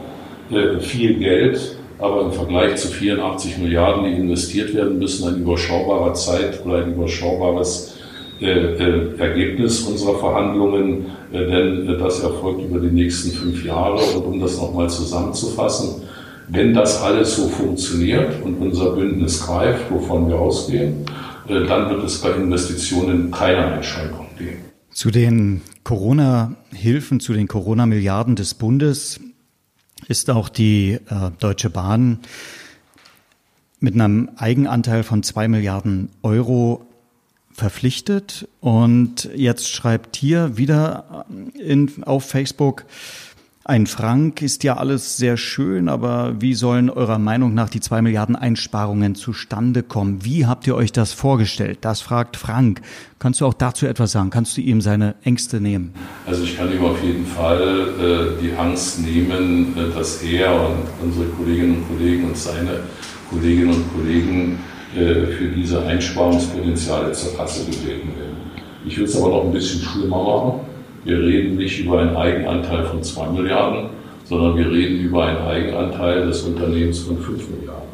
Viel 0.80 1.20
Geld, 1.20 1.76
aber 2.00 2.24
im 2.24 2.32
Vergleich 2.32 2.78
zu 2.78 2.88
84 2.88 3.60
Milliarden, 3.60 4.06
die 4.06 4.14
investiert 4.14 4.74
werden 4.74 4.98
müssen, 4.98 5.28
ein 5.28 5.42
überschaubarer 5.42 6.16
Zeit 6.16 6.66
oder 6.66 6.78
ein 6.78 6.94
überschaubares 6.94 7.99
Ergebnis 8.42 9.82
unserer 9.82 10.18
Verhandlungen 10.20 11.06
äh, 11.32 11.46
denn 11.46 11.88
äh, 11.88 11.98
das 11.98 12.22
erfolgt 12.22 12.64
über 12.64 12.80
die 12.80 12.92
nächsten 12.92 13.32
fünf 13.32 13.64
Jahre. 13.64 14.02
Und 14.18 14.26
um 14.26 14.40
das 14.40 14.58
nochmal 14.58 14.90
zusammenzufassen, 14.90 16.04
wenn 16.48 16.74
das 16.74 17.02
alles 17.02 17.36
so 17.36 17.48
funktioniert 17.48 18.44
und 18.44 18.56
unser 18.56 18.96
Bündnis 18.96 19.46
greift, 19.46 19.92
wovon 19.92 20.28
wir 20.28 20.40
ausgehen, 20.40 21.06
äh, 21.48 21.66
dann 21.66 21.90
wird 21.90 22.04
es 22.04 22.20
bei 22.20 22.32
Investitionen 22.32 23.30
keine 23.32 23.74
Einschränkung 23.74 24.28
geben. 24.38 24.58
Zu 24.92 25.12
den 25.12 25.62
Corona-Hilfen, 25.84 27.20
zu 27.20 27.34
den 27.34 27.48
Corona-Milliarden 27.48 28.36
des 28.36 28.56
Bundes 28.56 29.20
ist 30.08 30.30
auch 30.32 30.50
die 30.50 30.94
äh, 30.94 31.32
Deutsche 31.40 31.70
Bahn 31.70 32.20
mit 33.80 33.94
einem 33.94 34.30
Eigenanteil 34.36 35.04
von 35.04 35.22
zwei 35.24 35.48
Milliarden 35.48 36.10
Euro 36.24 36.89
verpflichtet. 37.60 38.48
Und 38.62 39.30
jetzt 39.36 39.70
schreibt 39.70 40.16
hier 40.16 40.58
wieder 40.58 41.26
in, 41.54 42.04
auf 42.04 42.26
Facebook, 42.26 42.86
ein 43.70 43.86
Frank 43.86 44.42
ist 44.42 44.64
ja 44.64 44.78
alles 44.78 45.18
sehr 45.18 45.38
schön, 45.38 45.90
aber 45.90 46.42
wie 46.42 46.56
sollen 46.56 46.90
eurer 46.90 47.20
Meinung 47.20 47.54
nach 47.54 47.70
die 47.70 47.82
zwei 47.82 48.02
Milliarden 48.02 48.36
Einsparungen 48.36 49.14
zustande 49.14 49.84
kommen? 49.84 50.26
Wie 50.26 50.48
habt 50.48 50.66
ihr 50.66 50.76
euch 50.76 50.92
das 50.92 51.14
vorgestellt? 51.14 51.78
Das 51.82 52.02
fragt 52.02 52.36
Frank. 52.36 52.82
Kannst 53.20 53.42
du 53.42 53.46
auch 53.46 53.54
dazu 53.54 53.86
etwas 53.86 54.14
sagen? 54.14 54.32
Kannst 54.32 54.58
du 54.58 54.62
ihm 54.62 54.82
seine 54.82 55.14
Ängste 55.24 55.62
nehmen? 55.62 55.94
Also 56.26 56.46
ich 56.46 56.58
kann 56.58 56.72
ihm 56.74 56.84
auf 56.84 57.04
jeden 57.04 57.28
Fall 57.28 58.40
äh, 58.40 58.42
die 58.42 58.54
Angst 58.54 59.02
nehmen, 59.02 59.78
äh, 59.78 59.94
dass 59.94 60.24
er 60.24 60.52
und 60.68 60.88
unsere 61.04 61.26
Kolleginnen 61.26 61.76
und 61.76 61.88
Kollegen 61.90 62.26
und 62.26 62.38
seine 62.38 62.80
Kolleginnen 63.30 63.76
und 63.76 63.94
Kollegen 63.94 64.54
äh, 64.54 64.79
für 64.94 65.48
diese 65.56 65.86
Einsparungspotenziale 65.86 67.12
zur 67.12 67.36
Kasse 67.38 67.66
gebeten 67.66 68.10
werden. 68.18 68.38
Ich 68.86 68.98
will 68.98 69.06
es 69.06 69.16
aber 69.16 69.30
noch 69.30 69.46
ein 69.46 69.52
bisschen 69.52 69.82
schlimmer 69.82 70.24
machen. 70.24 70.60
Wir 71.06 71.20
reden 71.20 71.58
nicht 71.58 71.80
über 71.80 72.00
einen 72.00 72.16
Eigenanteil 72.16 72.86
von 72.86 73.04
2 73.04 73.30
Milliarden, 73.30 73.90
sondern 74.26 74.58
wir 74.58 74.72
reden 74.72 75.00
über 75.00 75.26
einen 75.26 75.40
Eigenanteil 75.40 76.26
des 76.28 76.42
Unternehmens 76.44 77.00
von 77.00 77.18
5 77.18 77.50
Milliarden. 77.50 77.90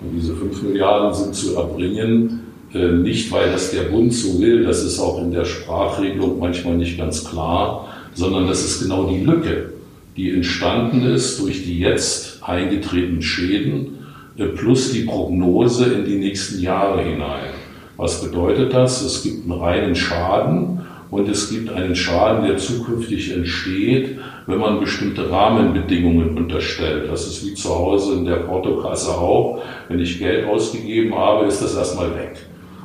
Und 0.00 0.14
diese 0.14 0.34
5 0.34 0.62
Milliarden 0.62 1.12
sind 1.12 1.34
zu 1.34 1.56
erbringen, 1.56 2.40
äh, 2.72 2.88
nicht 2.88 3.32
weil 3.32 3.50
das 3.50 3.70
der 3.70 3.84
Bund 3.84 4.12
so 4.12 4.40
will, 4.40 4.64
das 4.64 4.84
ist 4.84 4.98
auch 5.00 5.22
in 5.22 5.32
der 5.32 5.44
Sprachregelung 5.44 6.38
manchmal 6.38 6.76
nicht 6.76 6.98
ganz 6.98 7.24
klar, 7.24 7.88
sondern 8.14 8.46
das 8.46 8.64
ist 8.64 8.82
genau 8.82 9.10
die 9.10 9.24
Lücke, 9.24 9.72
die 10.16 10.30
entstanden 10.32 11.02
ist 11.02 11.40
durch 11.40 11.64
die 11.64 11.78
jetzt 11.78 12.42
eingetretenen 12.42 13.22
Schäden 13.22 13.86
äh, 13.86 13.97
plus 14.46 14.92
die 14.92 15.02
Prognose 15.02 15.92
in 15.92 16.04
die 16.04 16.16
nächsten 16.16 16.62
Jahre 16.62 17.02
hinein. 17.02 17.50
Was 17.96 18.22
bedeutet 18.22 18.72
das? 18.72 19.02
Es 19.02 19.22
gibt 19.22 19.44
einen 19.44 19.60
reinen 19.60 19.94
Schaden 19.96 20.86
und 21.10 21.28
es 21.28 21.50
gibt 21.50 21.70
einen 21.70 21.96
Schaden, 21.96 22.46
der 22.46 22.56
zukünftig 22.56 23.34
entsteht, 23.34 24.18
wenn 24.46 24.58
man 24.58 24.78
bestimmte 24.78 25.28
Rahmenbedingungen 25.30 26.36
unterstellt. 26.36 27.10
Das 27.10 27.26
ist 27.26 27.44
wie 27.44 27.54
zu 27.54 27.70
Hause 27.70 28.14
in 28.14 28.24
der 28.24 28.36
Portokasse 28.36 29.10
auch. 29.10 29.62
Wenn 29.88 29.98
ich 29.98 30.18
Geld 30.18 30.46
ausgegeben 30.46 31.14
habe, 31.16 31.46
ist 31.46 31.60
das 31.60 31.74
erstmal 31.74 32.14
weg. 32.14 32.36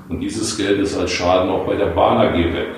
Und 0.10 0.20
dieses 0.20 0.58
Geld 0.58 0.80
ist 0.80 0.98
als 0.98 1.12
Schaden 1.12 1.50
auch 1.50 1.66
bei 1.66 1.76
der 1.76 1.88
Bahn 1.88 2.18
AG 2.18 2.36
weg. 2.36 2.70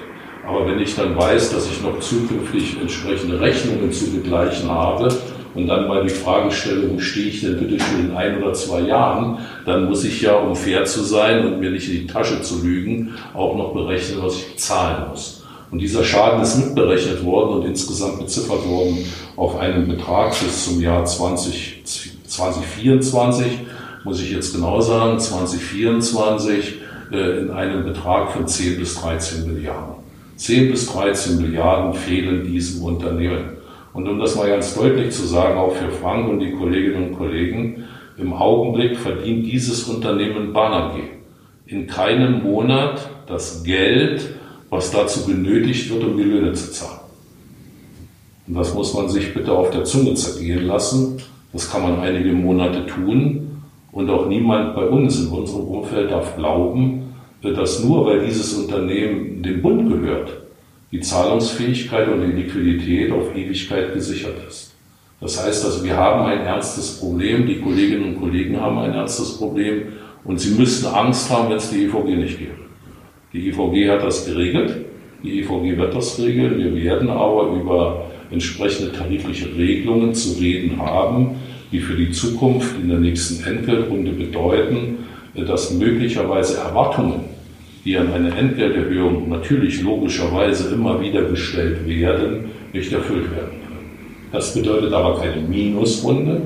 Aber 0.47 0.67
wenn 0.67 0.79
ich 0.79 0.95
dann 0.95 1.17
weiß, 1.17 1.53
dass 1.53 1.67
ich 1.67 1.81
noch 1.81 1.99
zukünftig 1.99 2.77
entsprechende 2.79 3.39
Rechnungen 3.39 3.91
zu 3.91 4.11
begleichen 4.11 4.69
habe, 4.69 5.07
und 5.55 5.67
dann 5.67 5.87
mal 5.87 6.03
die 6.03 6.09
Fragestellung, 6.09 6.99
stehe 6.99 7.27
ich 7.27 7.41
denn 7.41 7.57
bitte 7.57 7.83
schon 7.83 8.09
in 8.09 8.15
ein 8.15 8.41
oder 8.41 8.53
zwei 8.53 8.81
Jahren, 8.81 9.39
dann 9.65 9.85
muss 9.85 10.03
ich 10.03 10.21
ja, 10.21 10.35
um 10.35 10.55
fair 10.55 10.85
zu 10.85 11.01
sein 11.03 11.45
und 11.45 11.59
mir 11.59 11.71
nicht 11.71 11.87
in 11.89 12.01
die 12.01 12.07
Tasche 12.07 12.41
zu 12.41 12.61
lügen, 12.61 13.13
auch 13.33 13.55
noch 13.55 13.73
berechnen, 13.73 14.19
was 14.21 14.35
ich 14.35 14.53
bezahlen 14.53 15.09
muss. 15.09 15.43
Und 15.71 15.79
dieser 15.79 16.03
Schaden 16.03 16.41
ist 16.41 16.57
mitberechnet 16.57 17.23
worden 17.23 17.59
und 17.59 17.65
insgesamt 17.65 18.19
beziffert 18.19 18.67
worden 18.67 19.05
auf 19.35 19.57
einen 19.57 19.87
Betrag 19.87 20.29
bis 20.39 20.65
zum 20.65 20.81
Jahr 20.81 21.03
20, 21.05 21.83
2024, 22.27 23.45
muss 24.03 24.21
ich 24.21 24.31
jetzt 24.31 24.53
genau 24.53 24.79
sagen, 24.81 25.19
2024 25.19 26.75
äh, 27.11 27.39
in 27.39 27.49
einem 27.49 27.83
Betrag 27.83 28.31
von 28.31 28.47
10 28.47 28.77
bis 28.77 28.95
13 29.01 29.51
Milliarden. 29.51 29.95
10 30.35 30.69
bis 30.69 30.91
13 30.91 31.41
Milliarden 31.41 31.93
fehlen 31.93 32.43
diesem 32.43 32.83
Unternehmen. 32.83 33.55
Und 33.95 34.09
um 34.09 34.19
das 34.19 34.35
mal 34.35 34.49
ganz 34.49 34.75
deutlich 34.75 35.11
zu 35.11 35.25
sagen, 35.25 35.57
auch 35.57 35.73
für 35.73 35.89
Frank 35.89 36.27
und 36.27 36.41
die 36.41 36.51
Kolleginnen 36.51 37.07
und 37.07 37.17
Kollegen, 37.17 37.85
im 38.17 38.33
Augenblick 38.33 38.97
verdient 38.97 39.45
dieses 39.45 39.85
Unternehmen 39.85 40.51
Banerg 40.51 40.95
in 41.65 41.87
keinem 41.87 42.43
Monat 42.43 43.09
das 43.25 43.63
Geld, 43.63 44.35
was 44.69 44.91
dazu 44.91 45.25
benötigt 45.25 45.89
wird, 45.89 46.03
um 46.03 46.17
die 46.17 46.23
Löhne 46.23 46.51
zu 46.51 46.73
zahlen. 46.73 46.99
Und 48.47 48.55
das 48.55 48.73
muss 48.73 48.93
man 48.93 49.07
sich 49.07 49.33
bitte 49.33 49.53
auf 49.53 49.71
der 49.71 49.85
Zunge 49.85 50.13
zergehen 50.15 50.67
lassen. 50.67 51.21
Das 51.53 51.71
kann 51.71 51.83
man 51.83 52.01
einige 52.01 52.33
Monate 52.33 52.85
tun. 52.85 53.61
Und 53.93 54.09
auch 54.09 54.27
niemand 54.27 54.75
bei 54.75 54.85
uns 54.85 55.21
in 55.21 55.29
unserem 55.29 55.67
Umfeld 55.67 56.11
darf 56.11 56.35
glauben, 56.35 57.13
dass 57.41 57.81
nur 57.81 58.05
weil 58.05 58.25
dieses 58.25 58.55
Unternehmen 58.55 59.41
dem 59.41 59.61
Bund 59.61 59.89
gehört, 59.89 60.44
die 60.91 60.99
Zahlungsfähigkeit 60.99 62.07
und 62.07 62.21
die 62.21 62.41
Liquidität 62.41 63.11
auf 63.11 63.35
Ewigkeit 63.35 63.93
gesichert 63.93 64.35
ist. 64.47 64.75
Das 65.19 65.43
heißt 65.43 65.65
also, 65.65 65.83
wir 65.83 65.95
haben 65.95 66.25
ein 66.25 66.41
ernstes 66.41 66.99
Problem, 66.99 67.47
die 67.47 67.59
Kolleginnen 67.59 68.15
und 68.15 68.19
Kollegen 68.19 68.59
haben 68.59 68.77
ein 68.79 68.93
ernstes 68.93 69.37
Problem 69.37 69.83
und 70.23 70.39
sie 70.39 70.55
müssten 70.55 70.87
Angst 70.87 71.29
haben, 71.29 71.49
wenn 71.49 71.57
es 71.57 71.69
die 71.69 71.85
EVG 71.85 72.15
nicht 72.15 72.37
gäbe. 72.37 72.51
Die 73.33 73.49
EVG 73.49 73.89
hat 73.89 74.03
das 74.03 74.25
geregelt. 74.25 74.85
Die 75.23 75.39
EVG 75.39 75.77
wird 75.77 75.95
das 75.95 76.19
regeln. 76.19 76.57
Wir 76.57 76.75
werden 76.75 77.09
aber 77.09 77.49
über 77.49 78.05
entsprechende 78.31 78.91
tarifliche 78.91 79.55
Regelungen 79.55 80.13
zu 80.13 80.39
reden 80.39 80.79
haben, 80.79 81.35
die 81.71 81.79
für 81.79 81.95
die 81.95 82.11
Zukunft 82.11 82.75
in 82.79 82.89
der 82.89 82.99
nächsten 82.99 83.43
Entgeltrunde 83.43 84.11
bedeuten, 84.11 84.99
dass 85.35 85.71
möglicherweise 85.73 86.59
Erwartungen, 86.59 87.25
die 87.85 87.97
an 87.97 88.11
eine 88.11 88.35
Entgelterhöhung 88.35 89.29
natürlich 89.29 89.83
logischerweise 89.83 90.73
immer 90.73 90.99
wieder 90.99 91.21
gestellt 91.21 91.87
werden, 91.87 92.49
nicht 92.73 92.91
erfüllt 92.91 93.29
werden 93.31 93.59
können. 93.67 93.89
Das 94.31 94.55
bedeutet 94.55 94.91
aber 94.91 95.19
keine 95.19 95.41
Minusrunde. 95.47 96.41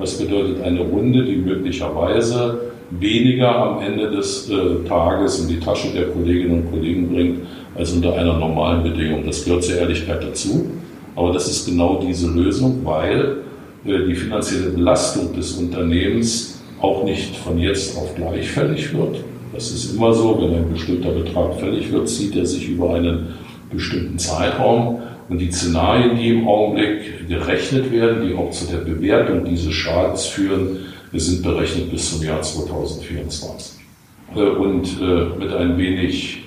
Das 0.00 0.18
bedeutet 0.18 0.62
eine 0.62 0.80
Runde, 0.80 1.24
die 1.24 1.36
möglicherweise 1.36 2.72
weniger 2.90 3.54
am 3.54 3.82
Ende 3.82 4.10
des 4.10 4.50
äh, 4.50 4.84
Tages 4.88 5.40
in 5.40 5.48
die 5.48 5.60
Tasche 5.60 5.92
der 5.94 6.08
Kolleginnen 6.08 6.62
und 6.62 6.72
Kollegen 6.72 7.08
bringt, 7.08 7.40
als 7.76 7.92
unter 7.92 8.14
einer 8.14 8.36
normalen 8.36 8.82
Bedingung. 8.82 9.24
Das 9.24 9.44
gehört 9.44 9.62
zur 9.62 9.76
Ehrlichkeit 9.76 10.24
dazu. 10.24 10.70
Aber 11.14 11.32
das 11.32 11.48
ist 11.48 11.66
genau 11.66 12.02
diese 12.04 12.28
Lösung, 12.28 12.80
weil 12.82 13.38
äh, 13.84 14.06
die 14.08 14.14
finanzielle 14.14 14.70
Belastung 14.70 15.34
des 15.36 15.52
Unternehmens 15.52 16.60
auch 16.80 17.04
nicht 17.04 17.36
von 17.36 17.58
jetzt 17.58 17.96
auf 17.96 18.16
gleich 18.16 18.50
fällig 18.50 18.92
wird. 18.92 19.22
Das 19.52 19.70
ist 19.70 19.94
immer 19.94 20.12
so, 20.12 20.40
wenn 20.40 20.54
ein 20.54 20.72
bestimmter 20.72 21.10
Betrag 21.10 21.58
fällig 21.58 21.90
wird, 21.90 22.08
zieht 22.08 22.36
er 22.36 22.46
sich 22.46 22.68
über 22.68 22.94
einen 22.94 23.34
bestimmten 23.72 24.18
Zeitraum. 24.18 25.02
Und 25.28 25.38
die 25.38 25.50
Szenarien, 25.50 26.16
die 26.16 26.28
im 26.28 26.48
Augenblick 26.48 27.28
gerechnet 27.28 27.92
werden, 27.92 28.26
die 28.26 28.34
auch 28.34 28.50
zu 28.50 28.66
der 28.66 28.78
Bewertung 28.78 29.44
dieses 29.44 29.72
Schadens 29.72 30.26
führen, 30.26 30.78
sind 31.12 31.42
berechnet 31.42 31.90
bis 31.90 32.10
zum 32.10 32.24
Jahr 32.24 32.42
2024. 32.42 33.80
Äh, 34.34 34.40
und 34.40 35.00
äh, 35.00 35.38
mit 35.38 35.52
ein 35.52 35.76
wenig 35.76 36.44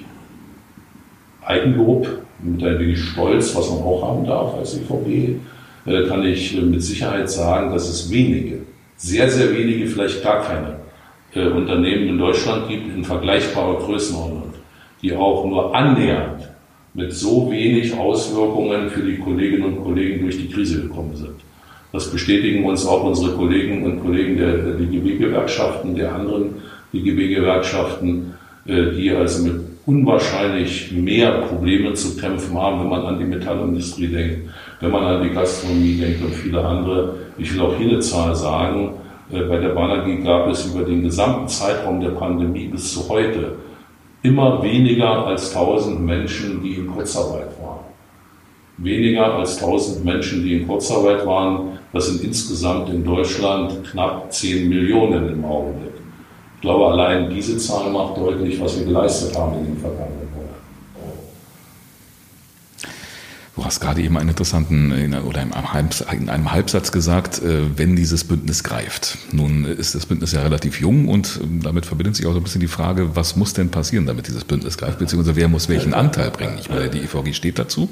Eigenlob, 1.46 2.08
mit 2.42 2.64
ein 2.64 2.80
wenig 2.80 3.00
Stolz, 3.00 3.56
was 3.56 3.70
man 3.70 3.80
auch 3.80 4.08
haben 4.08 4.26
darf 4.26 4.56
als 4.56 4.78
EVG, 4.78 5.36
äh, 5.86 6.08
kann 6.08 6.24
ich 6.26 6.60
mit 6.62 6.82
Sicherheit 6.82 7.30
sagen, 7.30 7.74
dass 7.74 7.90
es 7.90 8.10
wenige, 8.10 8.60
sehr, 8.96 9.30
sehr 9.30 9.52
wenige, 9.54 9.88
vielleicht 9.88 10.24
gar 10.24 10.42
keine 10.42 10.73
Unternehmen 11.36 12.10
in 12.10 12.18
Deutschland 12.18 12.68
gibt 12.68 12.96
in 12.96 13.04
vergleichbarer 13.04 13.80
Größenordnung, 13.80 14.54
die 15.02 15.16
auch 15.16 15.46
nur 15.46 15.75
annähernd 15.75 16.50
mit 16.94 17.12
so 17.12 17.52
wenig 17.52 17.98
Auswirkungen 17.98 18.90
für 18.90 19.02
die 19.02 19.18
Kolleginnen 19.18 19.63
und 19.63 19.84
Kollegen 19.84 20.22
durch 20.22 20.38
die 20.38 20.50
Krise 20.50 20.84
gekommen 20.84 21.16
sind. 21.16 21.36
Das 21.92 22.10
bestätigen 22.10 22.66
uns 22.66 22.86
auch 22.86 23.04
unsere 23.04 23.34
Kolleginnen 23.34 23.84
und 23.84 24.02
Kollegen 24.02 24.38
der 24.38 24.74
DGB-Gewerkschaften, 24.74 25.96
der 25.96 26.13
anderen 26.13 26.56
DGB-Gewerkschaften, 26.94 28.34
äh, 28.66 28.92
die 28.92 29.12
also 29.12 29.44
mit 29.44 29.62
unwahrscheinlich 29.86 30.92
mehr 30.92 31.32
Problemen 31.42 31.96
zu 31.96 32.16
kämpfen 32.16 32.58
haben, 32.58 32.82
wenn 32.82 32.90
man 32.90 33.06
an 33.06 33.20
die 33.20 33.25
Metallindustrie 33.25 34.08
denkt, 34.08 34.50
wenn 34.80 34.92
man 34.92 35.04
an 35.04 35.24
die 35.24 35.30
Gastronomie 35.30 35.98
denkt 35.98 36.24
und 36.24 36.34
viele 36.34 36.63
andere. 36.63 37.16
Ich 37.38 37.54
will 37.54 37.62
auch 37.62 37.75
hier 37.78 37.90
eine 37.90 38.00
Zahl 38.00 38.36
sagen. 38.36 38.94
Äh, 39.34 39.44
bei 39.44 39.58
der 39.58 39.70
Banergie 39.70 40.18
gab 40.24 40.48
es 40.48 40.66
über 40.66 40.84
den 40.84 41.04
gesamten 41.04 41.48
Zeitraum 41.48 42.00
der 42.00 42.12
Pandemie 42.12 42.68
bis 42.68 42.94
zu 42.94 43.10
heute 43.10 43.56
immer 44.22 44.62
weniger 44.62 45.25
als 45.25 45.56
1000 45.56 46.00
Menschen, 46.00 46.62
die 46.62 46.75
in 46.75 46.88
Kurzarbeit 46.88 47.50
waren. 47.62 47.80
Weniger 48.78 49.34
als 49.36 49.62
1000 49.62 50.06
Menschen, 50.06 50.44
die 50.44 50.62
in 50.62 50.68
Kurzarbeit 50.68 51.25
waren. 51.25 51.80
Das 51.92 52.08
sind 52.08 52.24
insgesamt 52.24 52.90
in 52.90 53.04
Deutschland 53.04 53.84
knapp 53.92 54.32
10 54.32 54.70
Millionen 54.70 55.30
im 55.30 55.46
Augenblick. 55.46 55.94
Ich 56.56 56.62
glaube, 56.62 56.88
allein 56.94 57.30
diese 57.30 57.58
Zahl 57.58 57.92
macht 57.92 58.18
deutlich, 58.18 58.60
was 58.62 58.80
wir 58.80 58.86
geleistet 58.86 59.38
haben 59.38 59.58
in 59.60 59.66
den 59.66 59.78
vergangenen 59.78 60.23
Du 63.56 63.64
hast 63.64 63.80
gerade 63.82 64.02
eben 64.02 64.18
einen 64.18 64.30
interessanten 64.30 65.14
oder 65.26 65.44
in 65.44 66.30
einem 66.30 66.52
Halbsatz 66.52 66.92
gesagt, 66.92 67.40
äh, 67.44 67.78
wenn 67.78 67.96
dieses 67.96 68.24
Bündnis 68.24 68.64
greift. 68.64 69.20
Nun 69.32 69.66
ist 69.66 69.94
das 69.94 70.08
Bündnis 70.08 70.32
ja 70.32 70.42
relativ 70.42 70.80
jung 70.80 71.08
und 71.08 71.40
ähm, 71.44 71.62
damit 71.62 71.86
verbindet 71.86 72.16
sich 72.16 72.26
auch 72.26 72.32
so 72.32 72.40
ein 72.40 72.44
bisschen 72.44 72.62
die 72.62 72.68
Frage, 72.68 73.16
was 73.16 73.36
muss 73.36 73.54
denn 73.54 73.70
passieren, 73.70 74.08
damit 74.08 74.28
dieses 74.28 74.44
Bündnis 74.44 74.76
greift, 74.78 74.98
beziehungsweise 74.98 75.36
wer 75.36 75.50
muss 75.50 75.70
welchen 75.70 75.94
Anteil 75.94 76.32
bringen? 76.32 76.58
Ich 76.60 76.70
meine, 76.70 76.90
die 76.90 77.00
EVG 77.02 77.34
steht 77.34 77.60
dazu. 77.60 77.90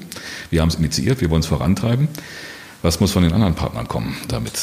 Wir 0.50 0.62
haben 0.62 0.68
es 0.68 0.74
initiiert, 0.74 1.20
wir 1.20 1.30
wollen 1.30 1.42
es 1.42 1.46
vorantreiben. 1.46 2.08
Was 2.82 2.98
muss 2.98 3.12
von 3.12 3.22
den 3.22 3.32
anderen 3.32 3.54
Partnern 3.54 3.86
kommen, 3.86 4.16
damit 4.26 4.54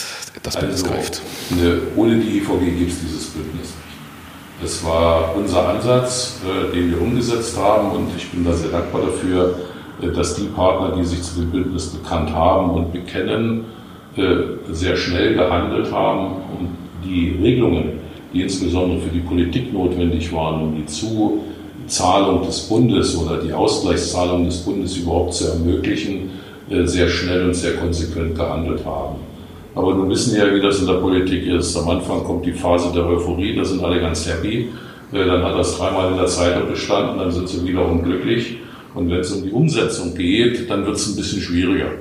das 0.43 0.57
Bündnis 0.57 0.83
also, 0.83 0.93
greift? 0.93 1.21
Ne, 1.51 1.79
ohne 1.95 2.17
die 2.17 2.39
EVG 2.39 2.77
gibt 2.77 2.91
es 2.91 2.99
dieses 2.99 3.25
Bündnis 3.27 3.67
nicht. 3.67 4.65
Es 4.65 4.83
war 4.83 5.33
unser 5.37 5.69
Ansatz, 5.69 6.39
äh, 6.43 6.75
den 6.75 6.91
wir 6.91 7.01
umgesetzt 7.01 7.55
haben 7.55 7.91
und 7.91 8.09
ich 8.17 8.29
bin 8.31 8.43
da 8.43 8.51
sehr 8.51 8.71
dankbar 8.71 9.03
dafür, 9.03 9.68
dass 10.07 10.35
die 10.35 10.47
Partner, 10.47 10.95
die 10.97 11.03
sich 11.03 11.21
zu 11.21 11.41
dem 11.41 11.51
Bündnis 11.51 11.87
bekannt 11.87 12.33
haben 12.33 12.71
und 12.71 12.93
bekennen, 12.93 13.65
äh, 14.15 14.73
sehr 14.73 14.95
schnell 14.95 15.35
gehandelt 15.35 15.91
haben 15.91 16.35
und 16.59 16.69
die 17.03 17.37
Regelungen, 17.41 17.99
die 18.33 18.41
insbesondere 18.41 19.01
für 19.01 19.09
die 19.09 19.19
Politik 19.19 19.73
notwendig 19.73 20.31
waren, 20.33 20.61
um 20.61 20.75
die 20.75 20.85
Zuzahlung 20.85 22.45
des 22.45 22.61
Bundes 22.61 23.17
oder 23.17 23.37
die 23.37 23.53
Ausgleichszahlung 23.53 24.45
des 24.45 24.57
Bundes 24.57 24.97
überhaupt 24.97 25.33
zu 25.33 25.47
ermöglichen, 25.47 26.31
äh, 26.69 26.85
sehr 26.85 27.07
schnell 27.07 27.45
und 27.45 27.53
sehr 27.53 27.75
konsequent 27.75 28.35
gehandelt 28.35 28.85
haben. 28.85 29.17
Aber 29.75 29.93
nun 29.93 30.09
wissen 30.09 30.35
ja, 30.35 30.53
wie 30.53 30.61
das 30.61 30.79
in 30.79 30.87
der 30.87 30.95
Politik 30.95 31.45
ist. 31.45 31.77
Am 31.77 31.89
Anfang 31.89 32.23
kommt 32.23 32.45
die 32.45 32.51
Phase 32.51 32.91
der 32.93 33.05
Euphorie, 33.05 33.55
da 33.55 33.63
sind 33.63 33.83
alle 33.83 34.01
ganz 34.01 34.27
happy. 34.27 34.69
Dann 35.11 35.43
hat 35.43 35.57
das 35.57 35.77
dreimal 35.77 36.11
in 36.11 36.17
der 36.17 36.27
Zeitung 36.27 36.69
bestanden, 36.69 37.17
dann 37.17 37.31
sind 37.31 37.47
sie 37.49 37.65
wieder 37.65 37.85
unglücklich. 37.85 38.57
Und 38.93 39.09
wenn 39.09 39.19
es 39.19 39.31
um 39.31 39.43
die 39.43 39.51
Umsetzung 39.51 40.15
geht, 40.15 40.69
dann 40.69 40.85
wird 40.85 40.95
es 40.95 41.07
ein 41.07 41.15
bisschen 41.15 41.41
schwieriger. 41.41 41.91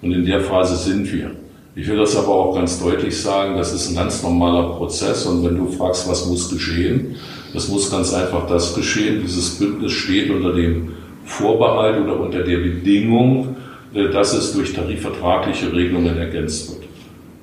Und 0.00 0.12
in 0.12 0.26
der 0.26 0.40
Phase 0.40 0.76
sind 0.76 1.12
wir. 1.12 1.30
Ich 1.74 1.88
will 1.88 1.96
das 1.96 2.16
aber 2.16 2.28
auch 2.28 2.54
ganz 2.54 2.82
deutlich 2.82 3.18
sagen, 3.18 3.56
das 3.56 3.72
ist 3.72 3.88
ein 3.88 3.94
ganz 3.94 4.22
normaler 4.22 4.74
Prozess. 4.74 5.24
Und 5.24 5.44
wenn 5.44 5.56
du 5.56 5.68
fragst, 5.68 6.08
was 6.08 6.26
muss 6.26 6.50
geschehen, 6.50 7.16
es 7.54 7.68
muss 7.68 7.90
ganz 7.90 8.12
einfach 8.12 8.46
das 8.46 8.74
geschehen. 8.74 9.22
Dieses 9.22 9.58
Bündnis 9.58 9.92
steht 9.92 10.30
unter 10.30 10.52
dem 10.52 10.92
Vorbehalt 11.24 12.02
oder 12.02 12.18
unter 12.20 12.42
der 12.42 12.58
Bedingung, 12.58 13.56
äh, 13.94 14.08
dass 14.08 14.34
es 14.34 14.52
durch 14.52 14.72
tarifvertragliche 14.72 15.72
Regelungen 15.72 16.16
ergänzt 16.18 16.70
wird. 16.70 16.82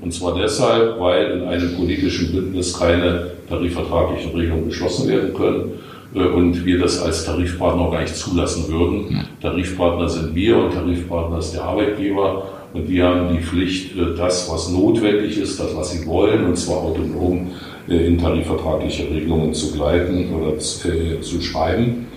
Und 0.02 0.14
zwar 0.14 0.36
deshalb, 0.36 1.00
weil 1.00 1.32
in 1.32 1.44
einem 1.44 1.76
politischen 1.76 2.32
Bündnis 2.32 2.78
keine 2.78 3.32
tarifvertraglichen 3.50 4.32
Regelungen 4.32 4.68
beschlossen 4.68 5.10
werden 5.10 5.34
können. 5.34 5.72
Äh, 6.14 6.20
und 6.20 6.66
wir 6.66 6.80
das 6.80 7.02
als 7.02 7.26
Tarifpartner 7.26 7.84
auch 7.84 7.92
gar 7.92 8.02
nicht 8.02 8.16
zulassen 8.16 8.72
würden. 8.72 9.26
Tarifpartner 9.42 10.10
sind 10.10 10.36
wir 10.36 10.58
und 10.58 10.74
Tarifpartner 10.74 11.40
ist 11.40 11.54
der 11.54 11.64
Arbeitgeber 11.64 12.44
und 12.74 12.90
wir 12.90 13.06
haben 13.06 13.36
die 13.36 13.44
Pflicht, 13.44 13.96
äh, 13.98 14.16
das, 14.16 14.52
was 14.52 14.70
notwendig 14.70 15.38
ist, 15.40 15.60
das, 15.60 15.76
was 15.76 15.92
sie 15.92 16.06
wollen, 16.08 16.46
und 16.46 16.58
zwar 16.58 16.78
autonom 16.78 17.52
äh, 17.88 18.08
in 18.08 18.18
tarifvertragliche 18.18 19.10
Regelungen 19.10 19.54
zu 19.54 19.72
gleiten 19.72 20.34
oder 20.34 20.58
zu 20.58 21.42
schreiben. 21.42 22.08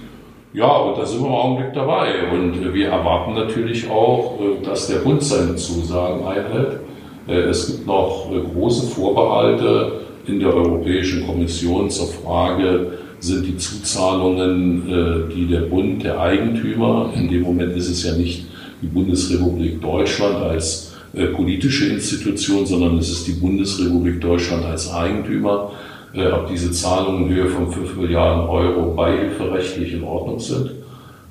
Ja, 0.54 0.70
und 0.70 0.98
da 0.98 1.06
sind 1.06 1.22
wir 1.22 1.28
im 1.28 1.32
Augenblick 1.32 1.72
dabei. 1.72 2.30
Und 2.30 2.74
wir 2.74 2.88
erwarten 2.88 3.32
natürlich 3.32 3.88
auch, 3.88 4.38
dass 4.62 4.86
der 4.88 4.98
Bund 4.98 5.22
seine 5.22 5.56
Zusagen 5.56 6.26
einhält. 6.26 6.80
Es 7.26 7.68
gibt 7.68 7.86
noch 7.86 8.28
große 8.52 8.88
Vorbehalte 8.88 10.02
in 10.26 10.40
der 10.40 10.54
Europäischen 10.54 11.26
Kommission 11.26 11.88
zur 11.88 12.08
Frage, 12.08 12.98
sind 13.22 13.46
die 13.46 13.56
Zuzahlungen, 13.56 14.88
äh, 14.88 15.32
die 15.32 15.46
der 15.46 15.60
Bund, 15.60 16.02
der 16.02 16.20
Eigentümer, 16.20 17.12
in 17.14 17.30
dem 17.30 17.42
Moment 17.42 17.76
ist 17.76 17.88
es 17.88 18.02
ja 18.02 18.14
nicht 18.16 18.46
die 18.82 18.88
Bundesrepublik 18.88 19.80
Deutschland 19.80 20.36
als 20.38 20.92
äh, 21.14 21.26
politische 21.26 21.86
Institution, 21.86 22.66
sondern 22.66 22.98
es 22.98 23.10
ist 23.10 23.28
die 23.28 23.34
Bundesrepublik 23.34 24.20
Deutschland 24.20 24.64
als 24.64 24.92
Eigentümer, 24.92 25.70
äh, 26.14 26.26
ob 26.32 26.48
diese 26.48 26.72
Zahlungen 26.72 27.28
in 27.28 27.34
Höhe 27.34 27.48
von 27.48 27.70
5 27.70 27.96
Milliarden 27.96 28.48
Euro 28.48 28.92
beihilferechtlich 28.92 29.92
in 29.94 30.02
Ordnung 30.02 30.38
sind. 30.38 30.70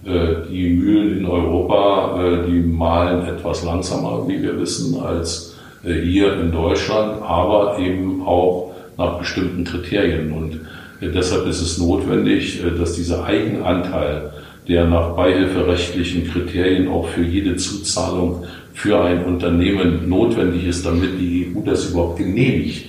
Die 0.04 0.70
Mühlen 0.72 1.20
in 1.20 1.26
Europa, 1.28 2.44
die 2.48 2.60
malen 2.60 3.24
etwas 3.28 3.64
langsamer, 3.64 4.28
wie 4.28 4.42
wir 4.42 4.60
wissen, 4.60 5.00
als 5.00 5.54
hier 5.84 6.42
in 6.42 6.52
Deutschland, 6.52 7.22
aber 7.22 7.78
eben 7.78 8.24
auch 8.26 8.72
nach 8.98 9.20
bestimmten 9.20 9.64
Kriterien. 9.64 10.32
Und 10.32 10.60
Deshalb 11.02 11.48
ist 11.48 11.62
es 11.62 11.80
notwendig, 11.80 12.64
äh, 12.64 12.78
dass 12.78 12.94
dieser 12.94 13.26
Eigenanteil, 13.26 14.32
der 14.68 14.86
nach 14.86 15.16
beihilferechtlichen 15.16 16.30
Kriterien 16.30 16.88
auch 16.88 17.08
für 17.08 17.24
jede 17.24 17.56
Zuzahlung 17.56 18.46
für 18.74 19.04
ein 19.04 19.26
Unternehmen 19.26 20.08
notwendig 20.08 20.68
ist, 20.68 20.86
damit 20.86 21.20
die 21.20 21.54
EU 21.56 21.62
das 21.66 21.90
überhaupt 21.90 22.18
genehmigt, 22.18 22.86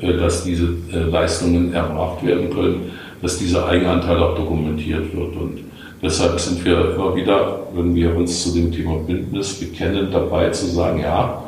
äh, 0.00 0.12
dass 0.12 0.44
diese 0.44 0.68
äh, 0.92 0.98
Leistungen 1.10 1.72
erbracht 1.72 2.24
werden 2.24 2.50
können, 2.50 2.90
dass 3.22 3.38
dieser 3.38 3.66
Eigenanteil 3.66 4.18
auch 4.18 4.36
dokumentiert 4.36 5.16
wird. 5.16 5.34
Und 5.34 5.60
deshalb 6.02 6.38
sind 6.38 6.62
wir 6.66 6.94
immer 6.94 7.16
wieder, 7.16 7.60
wenn 7.74 7.94
wir 7.94 8.14
uns 8.14 8.42
zu 8.42 8.52
dem 8.52 8.70
Thema 8.70 8.98
Bündnis 8.98 9.54
bekennen, 9.54 10.08
dabei 10.12 10.50
zu 10.50 10.66
sagen, 10.66 11.00
ja, 11.00 11.40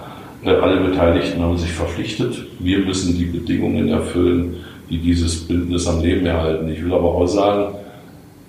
alle 0.44 0.81
Beteiligten 0.81 1.42
haben 1.42 1.59
sich 1.59 1.72
verpflichtet, 1.72 2.46
wir 2.61 2.79
müssen 2.79 3.18
die 3.18 3.24
Bedingungen 3.24 3.88
erfüllen, 3.88 4.55
die 4.88 4.99
dieses 4.99 5.46
Bündnis 5.46 5.87
am 5.87 6.01
Leben 6.01 6.27
erhalten. 6.27 6.68
Ich 6.68 6.85
will 6.85 6.92
aber 6.92 7.14
auch 7.14 7.27
sagen, 7.27 7.75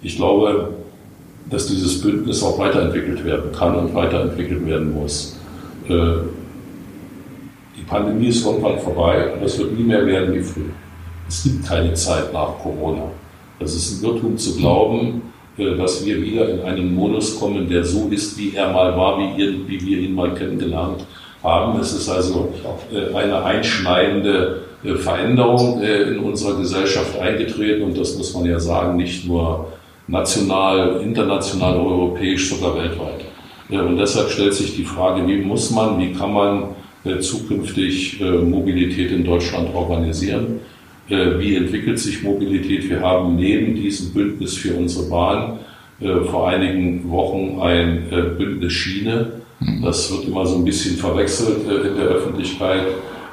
Ich 0.03 0.15
glaube, 0.15 0.75
dass 1.49 1.67
dieses 1.67 2.01
Bündnis 2.01 2.43
auch 2.43 2.59
weiterentwickelt 2.59 3.25
werden 3.25 3.51
kann 3.51 3.75
und 3.75 3.95
weiterentwickelt 3.95 4.65
werden 4.65 4.93
muss. 4.93 5.37
Äh, 5.89 5.93
die 7.75 7.83
Pandemie 7.87 8.27
ist 8.27 8.45
irgendwann 8.45 8.77
vorbei 8.79 9.33
und 9.33 9.43
das 9.43 9.57
wird 9.57 9.77
nie 9.77 9.83
mehr 9.83 10.05
werden 10.05 10.33
wie 10.35 10.43
früher. 10.43 10.75
Es 11.27 11.43
gibt 11.43 11.65
keine 11.65 11.93
Zeit 11.93 12.31
nach 12.31 12.59
Corona. 12.59 13.11
Das 13.59 13.73
ist 13.73 14.01
ein 14.01 14.05
Irrtum 14.05 14.37
zu 14.37 14.55
glauben, 14.55 15.23
äh, 15.57 15.75
dass 15.75 16.05
wir 16.05 16.21
wieder 16.21 16.49
in 16.49 16.61
einen 16.61 16.93
Modus 16.93 17.39
kommen, 17.39 17.67
der 17.67 17.83
so 17.83 18.07
ist, 18.09 18.37
wie 18.37 18.55
er 18.55 18.71
mal 18.71 18.95
war, 18.95 19.17
wie 19.17 19.67
wir 19.67 19.97
ihn 19.99 20.13
mal 20.13 20.33
kennengelernt 20.35 21.05
haben. 21.43 21.79
Es 21.79 21.93
ist 21.93 22.09
also 22.09 22.53
äh, 22.91 23.13
eine 23.15 23.43
einschneidende 23.43 24.66
Veränderung 24.95 25.81
in 25.81 26.19
unserer 26.19 26.57
Gesellschaft 26.57 27.19
eingetreten 27.19 27.83
und 27.83 27.97
das 27.97 28.17
muss 28.17 28.33
man 28.33 28.45
ja 28.45 28.59
sagen, 28.59 28.95
nicht 28.95 29.27
nur 29.27 29.67
national, 30.07 31.01
international, 31.01 31.77
europäisch, 31.77 32.49
sogar 32.49 32.75
weltweit. 32.75 33.25
Und 33.69 33.97
deshalb 33.97 34.29
stellt 34.29 34.53
sich 34.53 34.75
die 34.75 34.85
Frage, 34.85 35.27
wie 35.27 35.37
muss 35.37 35.71
man, 35.71 35.99
wie 35.99 36.13
kann 36.13 36.33
man 36.33 36.63
äh, 37.03 37.19
zukünftig 37.19 38.21
äh, 38.21 38.31
Mobilität 38.31 39.11
in 39.11 39.23
Deutschland 39.23 39.73
organisieren? 39.73 40.61
Äh, 41.09 41.39
wie 41.39 41.55
entwickelt 41.55 41.99
sich 41.99 42.23
Mobilität? 42.23 42.89
Wir 42.89 43.01
haben 43.01 43.35
neben 43.35 43.75
diesem 43.75 44.13
Bündnis 44.13 44.55
für 44.55 44.73
unsere 44.73 45.09
Bahn 45.09 45.59
vor 46.29 46.47
einigen 46.47 47.09
Wochen 47.09 47.59
ein 47.59 48.03
Bündnis 48.37 48.71
Schiene. 48.71 49.31
Das 49.81 50.11
wird 50.11 50.27
immer 50.27 50.45
so 50.45 50.57
ein 50.57 50.63
bisschen 50.63 50.95
verwechselt 50.95 51.63
in 51.63 51.95
der 51.95 52.05
Öffentlichkeit. 52.05 52.83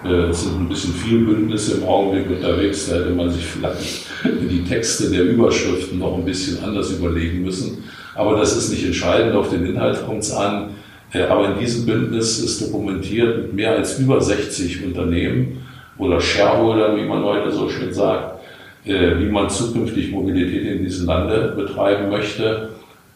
Es 0.04 0.42
sind 0.42 0.60
ein 0.60 0.68
bisschen 0.68 0.92
viele 0.92 1.20
Bündnisse 1.20 1.78
im 1.78 1.84
Augenblick 1.84 2.28
unterwegs. 2.28 2.88
Da 2.88 2.96
hätte 2.96 3.10
man 3.10 3.30
sich 3.30 3.44
vielleicht 3.44 4.06
die 4.22 4.62
Texte 4.62 5.10
der 5.10 5.22
Überschriften 5.22 5.98
noch 5.98 6.18
ein 6.18 6.24
bisschen 6.24 6.62
anders 6.62 6.90
überlegen 6.90 7.42
müssen. 7.42 7.84
Aber 8.14 8.36
das 8.36 8.54
ist 8.54 8.70
nicht 8.70 8.84
entscheidend. 8.84 9.34
Auf 9.34 9.48
den 9.48 9.64
Inhalt 9.64 10.04
kommt 10.04 10.22
es 10.22 10.32
an. 10.32 10.70
Äh, 11.14 11.22
aber 11.22 11.54
in 11.54 11.58
diesem 11.58 11.86
Bündnis 11.86 12.38
ist 12.40 12.60
dokumentiert 12.60 13.36
mit 13.38 13.54
mehr 13.54 13.76
als 13.76 13.98
über 13.98 14.20
60 14.20 14.84
Unternehmen 14.84 15.62
oder 15.96 16.20
Shareholdern, 16.20 16.96
wie 16.96 17.04
man 17.04 17.24
heute 17.24 17.52
so 17.52 17.70
schön 17.70 17.94
sagt, 17.94 18.40
äh, 18.84 19.18
wie 19.18 19.30
man 19.30 19.48
zukünftig 19.48 20.10
Mobilität 20.10 20.66
in 20.66 20.84
diesem 20.84 21.06
Lande 21.06 21.54
betreiben 21.56 22.10
möchte. 22.10 22.70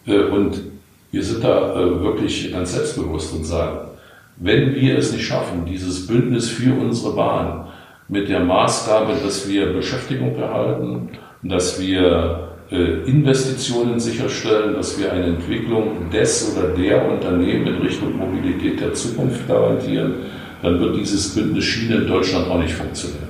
Äh, 0.07 0.20
und 0.20 0.62
wir 1.11 1.22
sind 1.22 1.42
da 1.42 1.74
wirklich 2.03 2.53
ganz 2.53 2.74
selbstbewusst 2.74 3.35
und 3.35 3.44
sagen, 3.44 3.88
wenn 4.40 4.74
wir 4.74 4.98
es 4.98 5.12
nicht 5.12 5.27
schaffen, 5.27 5.64
dieses 5.64 6.07
Bündnis 6.07 6.48
für 6.48 6.72
unsere 6.72 7.14
Bahn 7.14 7.66
mit 8.09 8.29
der 8.29 8.40
Maßgabe, 8.40 9.14
dass 9.22 9.48
wir 9.48 9.72
Beschäftigung 9.72 10.37
erhalten, 10.37 11.11
dass 11.42 11.81
wir 11.81 12.48
äh, 12.70 13.03
Investitionen 13.09 13.98
sicherstellen, 13.98 14.74
dass 14.74 14.98
wir 14.98 15.12
eine 15.12 15.27
Entwicklung 15.27 16.11
des 16.12 16.55
oder 16.57 16.68
der 16.68 17.11
Unternehmen 17.11 17.66
in 17.66 17.83
Richtung 17.83 18.16
Mobilität 18.16 18.81
der 18.81 18.94
Zukunft 18.94 19.46
garantieren, 19.48 20.14
dann 20.62 20.81
wird 20.81 20.96
dieses 20.96 21.35
Bündnis 21.35 21.64
Schiene 21.64 21.96
in 21.96 22.07
Deutschland 22.07 22.48
auch 22.48 22.59
nicht 22.59 22.74
funktionieren. 22.74 23.29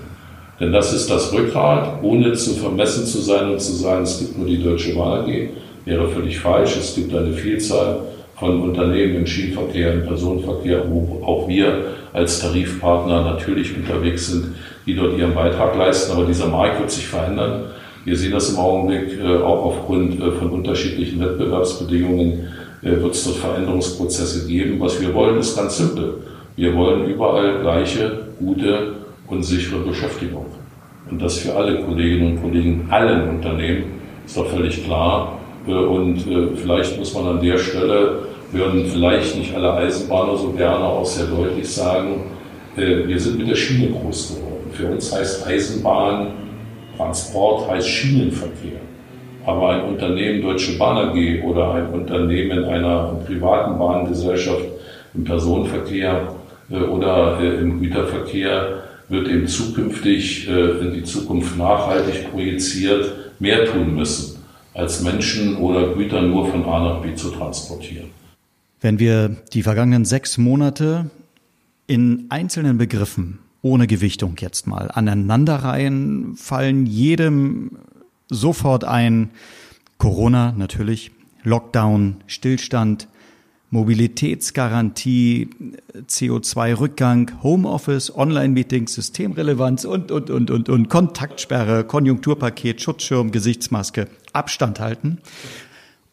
Denn 0.61 0.73
das 0.73 0.93
ist 0.93 1.09
das 1.09 1.33
Rückgrat, 1.33 2.03
ohne 2.03 2.33
zu 2.33 2.55
vermessen 2.55 3.07
zu 3.07 3.19
sein 3.21 3.51
und 3.51 3.61
zu 3.61 3.73
sagen, 3.73 4.03
es 4.03 4.19
gibt 4.19 4.37
nur 4.37 4.47
die 4.47 4.63
Deutsche 4.63 4.95
Bahn 4.95 5.25
AG, 5.25 5.51
wäre 5.85 6.09
völlig 6.09 6.39
falsch. 6.39 6.77
Es 6.77 6.95
gibt 6.95 7.15
eine 7.15 7.33
Vielzahl 7.33 8.01
von 8.39 8.63
Unternehmen 8.63 9.17
im 9.17 9.27
Schienenverkehr, 9.27 9.95
im 9.95 10.07
Personenverkehr, 10.07 10.85
wo 10.89 11.21
auch 11.25 11.49
wir 11.49 11.97
als 12.13 12.41
Tarifpartner 12.41 13.23
natürlich 13.23 13.77
unterwegs 13.77 14.29
sind, 14.29 14.55
die 14.87 14.95
dort 14.95 15.19
ihren 15.19 15.35
Beitrag 15.35 15.77
leisten. 15.77 16.13
Aber 16.13 16.25
dieser 16.25 16.47
Markt 16.47 16.79
wird 16.79 16.91
sich 16.91 17.07
verändern. 17.07 17.65
Wir 18.05 18.17
sehen 18.17 18.33
das 18.33 18.51
im 18.51 18.59
Augenblick 18.59 19.19
äh, 19.21 19.37
auch 19.39 19.65
aufgrund 19.65 20.21
äh, 20.21 20.31
von 20.31 20.51
unterschiedlichen 20.51 21.21
Wettbewerbsbedingungen 21.21 22.49
äh, 22.83 23.03
wird 23.03 23.15
es 23.15 23.25
dort 23.25 23.37
Veränderungsprozesse 23.39 24.47
geben. 24.47 24.79
Was 24.79 25.01
wir 25.01 25.13
wollen, 25.15 25.39
ist 25.39 25.57
ganz 25.57 25.77
simpel. 25.77 26.15
Wir 26.55 26.75
wollen 26.77 27.07
überall 27.11 27.61
gleiche, 27.61 28.21
gute 28.39 28.95
und 29.27 29.43
sichere 29.43 29.81
Beschäftigung. 29.81 30.47
Und 31.11 31.21
das 31.21 31.39
für 31.39 31.55
alle 31.55 31.83
Kolleginnen 31.83 32.37
und 32.37 32.43
Kollegen, 32.43 32.87
allen 32.91 33.29
Unternehmen, 33.29 33.85
ist 34.25 34.37
doch 34.37 34.47
völlig 34.47 34.85
klar. 34.85 35.39
Und 35.67 36.25
vielleicht 36.57 36.99
muss 36.99 37.15
man 37.15 37.27
an 37.27 37.41
der 37.43 37.59
Stelle 37.59 38.28
würden 38.53 38.87
vielleicht 38.87 39.37
nicht 39.37 39.55
alle 39.55 39.73
Eisenbahner 39.75 40.37
so 40.37 40.53
gerne 40.53 40.85
auch 40.85 41.05
sehr 41.05 41.27
deutlich 41.27 41.69
sagen, 41.69 42.25
äh, 42.77 43.07
wir 43.07 43.19
sind 43.21 43.39
mit 43.39 43.49
der 43.49 43.55
Schiene 43.55 43.91
groß 43.91 44.37
geworden. 44.37 44.71
Für 44.73 44.87
uns 44.87 45.15
heißt 45.15 45.47
Eisenbahn, 45.47 46.33
Transport 46.97 47.71
heißt 47.71 47.89
Schienenverkehr. 47.89 48.81
Aber 49.45 49.71
ein 49.71 49.85
Unternehmen 49.85 50.43
Deutsche 50.43 50.77
Bahn 50.79 50.97
AG 50.97 51.43
oder 51.45 51.75
ein 51.75 51.89
Unternehmen 51.91 52.65
einer 52.65 53.21
privaten 53.27 53.79
Bahngesellschaft 53.79 54.65
im 55.15 55.25
Personenverkehr 55.25 56.35
äh, 56.71 56.77
oder 56.77 57.39
äh, 57.41 57.59
im 57.59 57.81
Güterverkehr 57.81 58.83
wird 59.11 59.27
eben 59.29 59.47
zukünftig 59.47 60.47
in 60.47 60.93
die 60.93 61.03
Zukunft 61.03 61.57
nachhaltig 61.57 62.31
projiziert 62.31 63.11
mehr 63.39 63.65
tun 63.65 63.97
müssen, 63.97 64.45
als 64.75 65.03
Menschen 65.03 65.57
oder 65.57 65.95
Güter 65.95 66.21
nur 66.21 66.45
von 66.45 66.63
A 66.67 66.79
nach 66.79 67.01
B 67.01 67.15
zu 67.15 67.31
transportieren. 67.31 68.11
Wenn 68.81 68.99
wir 68.99 69.29
die 69.53 69.63
vergangenen 69.63 70.05
sechs 70.05 70.39
Monate 70.39 71.11
in 71.87 72.27
einzelnen 72.29 72.79
Begriffen 72.79 73.41
ohne 73.63 73.87
Gewichtung 73.87 74.37
jetzt 74.39 74.67
mal 74.67 74.91
aneinanderreihen, 74.93 76.37
fallen 76.37 76.87
jedem 76.87 77.79
sofort 78.29 78.85
ein 78.85 79.31
Corona 79.99 80.53
natürlich, 80.57 81.11
Lockdown, 81.43 82.17
Stillstand, 82.27 83.09
Mobilitätsgarantie, 83.71 85.51
CO2-Rückgang, 86.07 87.43
Homeoffice, 87.43 88.15
Online-Meetings, 88.15 88.95
Systemrelevanz 88.95 89.85
und, 89.85 90.11
und, 90.11 90.31
und, 90.31 90.51
und, 90.51 90.69
und 90.69 90.89
Kontaktsperre, 90.89 91.85
Konjunkturpaket, 91.85 92.81
Schutzschirm, 92.81 93.31
Gesichtsmaske, 93.31 94.09
Abstand 94.33 94.81
halten. 94.81 95.19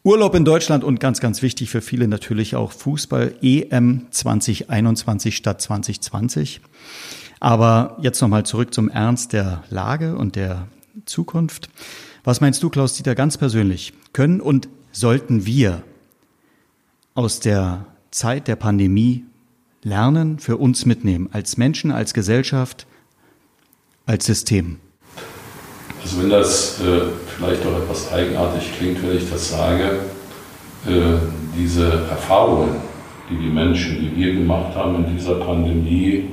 Urlaub 0.05 0.35
in 0.35 0.45
Deutschland 0.45 0.83
und 0.83 0.99
ganz, 0.99 1.19
ganz 1.19 1.41
wichtig 1.41 1.71
für 1.71 1.81
viele 1.81 2.07
natürlich 2.07 2.55
auch 2.55 2.71
Fußball 2.71 3.33
EM 3.41 4.05
2021 4.11 5.35
statt 5.35 5.59
2020. 5.59 6.61
Aber 7.39 7.97
jetzt 7.99 8.21
nochmal 8.21 8.45
zurück 8.45 8.71
zum 8.71 8.87
Ernst 8.87 9.33
der 9.33 9.63
Lage 9.71 10.15
und 10.15 10.35
der 10.35 10.67
Zukunft. 11.05 11.69
Was 12.23 12.39
meinst 12.39 12.61
du, 12.61 12.69
Klaus-Dieter, 12.69 13.15
ganz 13.15 13.39
persönlich? 13.39 13.93
Können 14.13 14.41
und 14.41 14.69
sollten 14.91 15.47
wir 15.47 15.81
aus 17.15 17.39
der 17.39 17.87
Zeit 18.11 18.47
der 18.47 18.57
Pandemie 18.57 19.25
lernen, 19.81 20.37
für 20.37 20.57
uns 20.57 20.85
mitnehmen, 20.85 21.29
als 21.31 21.57
Menschen, 21.57 21.89
als 21.89 22.13
Gesellschaft, 22.13 22.85
als 24.05 24.27
System? 24.27 24.77
Also 26.05 26.21
wenn 26.21 26.29
das 26.29 26.79
äh, 26.81 27.01
vielleicht 27.35 27.65
auch 27.65 27.81
etwas 27.81 28.13
eigenartig 28.13 28.77
klingt, 28.77 29.01
wenn 29.01 29.17
ich 29.17 29.27
das 29.27 29.49
sage, 29.49 30.01
äh, 30.85 31.17
diese 31.57 31.85
Erfahrungen, 32.11 32.75
die 33.27 33.43
die 33.43 33.49
Menschen, 33.49 33.97
die 33.99 34.15
wir 34.15 34.35
gemacht 34.35 34.75
haben 34.75 35.03
in 35.03 35.17
dieser 35.17 35.33
Pandemie, 35.35 36.25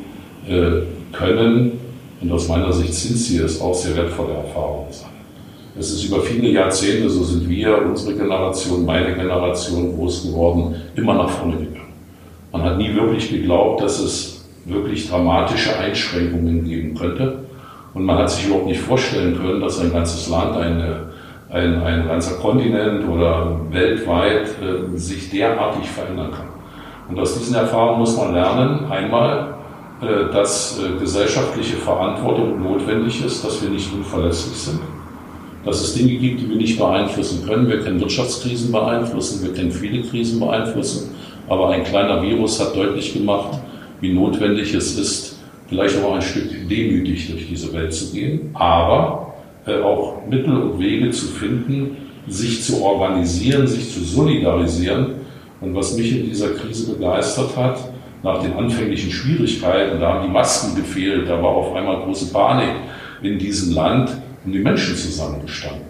äh, 0.47 0.83
können, 1.11 1.81
und 2.21 2.31
aus 2.31 2.49
meiner 2.49 2.71
Sicht 2.71 2.93
sind 2.93 3.17
sie 3.17 3.39
es, 3.39 3.63
auch 3.63 3.73
sehr 3.73 3.97
wertvolle 3.97 4.35
Erfahrungen 4.35 4.93
sein. 4.93 5.09
Es 5.79 5.91
ist 5.91 6.05
über 6.05 6.21
viele 6.21 6.51
Jahrzehnte, 6.51 7.09
so 7.09 7.25
sind 7.25 7.49
wir, 7.49 7.83
unsere 7.83 8.15
Generation, 8.15 8.85
meine 8.85 9.15
Generation 9.15 9.97
groß 9.97 10.25
geworden, 10.25 10.75
immer 10.97 11.15
nach 11.15 11.31
vorne 11.31 11.57
gegangen. 11.57 11.95
Man 12.53 12.63
hat 12.63 12.77
nie 12.77 12.95
wirklich 12.95 13.31
geglaubt, 13.31 13.81
dass 13.81 14.01
es 14.01 14.45
wirklich 14.67 15.09
dramatische 15.09 15.79
Einschränkungen 15.79 16.63
geben 16.63 16.95
könnte. 16.95 17.42
Und 17.95 18.05
man 18.05 18.19
hat 18.19 18.31
sich 18.31 18.47
überhaupt 18.47 18.67
nicht 18.67 18.81
vorstellen 18.81 19.39
können, 19.39 19.61
dass 19.61 19.79
ein 19.79 19.93
ganzes 19.93 20.29
Land, 20.29 20.57
eine, 20.57 21.09
ein, 21.51 21.83
ein 21.83 22.07
ganzer 22.07 22.37
Kontinent 22.37 23.07
oder 23.07 23.61
weltweit 23.71 24.47
äh, 24.63 24.97
sich 24.97 25.31
derartig 25.31 25.89
verändern 25.89 26.31
kann. 26.31 26.49
Und 27.09 27.21
aus 27.21 27.39
diesen 27.39 27.55
Erfahrungen 27.55 27.99
muss 27.99 28.17
man 28.17 28.33
lernen, 28.33 28.91
einmal, 28.91 29.55
äh, 30.01 30.33
dass 30.33 30.81
äh, 30.81 30.99
gesellschaftliche 30.99 31.77
Verantwortung 31.77 32.63
notwendig 32.63 33.25
ist, 33.25 33.45
dass 33.45 33.63
wir 33.63 33.69
nicht 33.69 33.93
unverlässlich 33.93 34.57
sind, 34.57 34.81
dass 35.65 35.83
es 35.83 35.95
Dinge 35.95 36.15
gibt, 36.17 36.41
die 36.41 36.49
wir 36.49 36.57
nicht 36.57 36.79
beeinflussen 36.79 37.47
können. 37.47 37.69
Wir 37.69 37.81
können 37.81 38.01
Wirtschaftskrisen 38.01 38.73
beeinflussen, 38.73 39.47
wir 39.47 39.53
können 39.53 39.71
viele 39.71 40.03
Krisen 40.03 40.41
beeinflussen, 40.41 41.15
aber 41.49 41.69
ein 41.71 41.85
kleiner 41.85 42.23
Virus 42.23 42.59
hat 42.59 42.75
deutlich 42.75 43.13
gemacht, 43.13 43.61
wie 44.01 44.15
notwendig 44.15 44.75
es 44.75 44.99
ist, 44.99 45.32
vielleicht 45.73 46.05
auch 46.05 46.15
ein 46.15 46.23
Stück 46.23 46.69
demütig 46.69 47.31
durch 47.31 47.49
diese 47.49 47.73
Welt 47.73 47.95
zu 47.95 48.13
gehen, 48.13 48.51
aber 48.53 49.35
äh, 49.67 49.81
auch 49.81 50.27
Mittel 50.29 50.55
und 50.55 50.79
Wege 50.79 51.11
zu 51.11 51.29
finden, 51.29 51.97
sich 52.29 52.63
zu 52.63 52.83
organisieren, 52.83 53.67
sich 53.67 53.91
zu 53.91 54.05
solidarisieren. 54.05 55.15
Und 55.63 55.75
was 55.75 55.97
mich 55.97 56.13
in 56.13 56.27
dieser 56.29 56.51
Krise 56.51 56.93
begeistert 56.93 57.57
hat, 57.57 57.79
nach 58.23 58.43
den 58.43 58.53
anfänglichen 58.53 59.11
Schwierigkeiten, 59.11 59.99
da 59.99 60.15
haben 60.15 60.27
die 60.27 60.33
Masken 60.33 60.77
gefehlt, 60.77 61.29
da 61.29 61.43
war 61.43 61.51
auf 61.51 61.75
einmal 61.75 62.03
große 62.03 62.33
Panik 62.33 62.75
in 63.23 63.39
diesem 63.39 63.75
Land, 63.75 64.11
und 64.45 64.53
die 64.53 64.59
Menschen 64.59 64.97
zusammengestanden. 64.97 65.87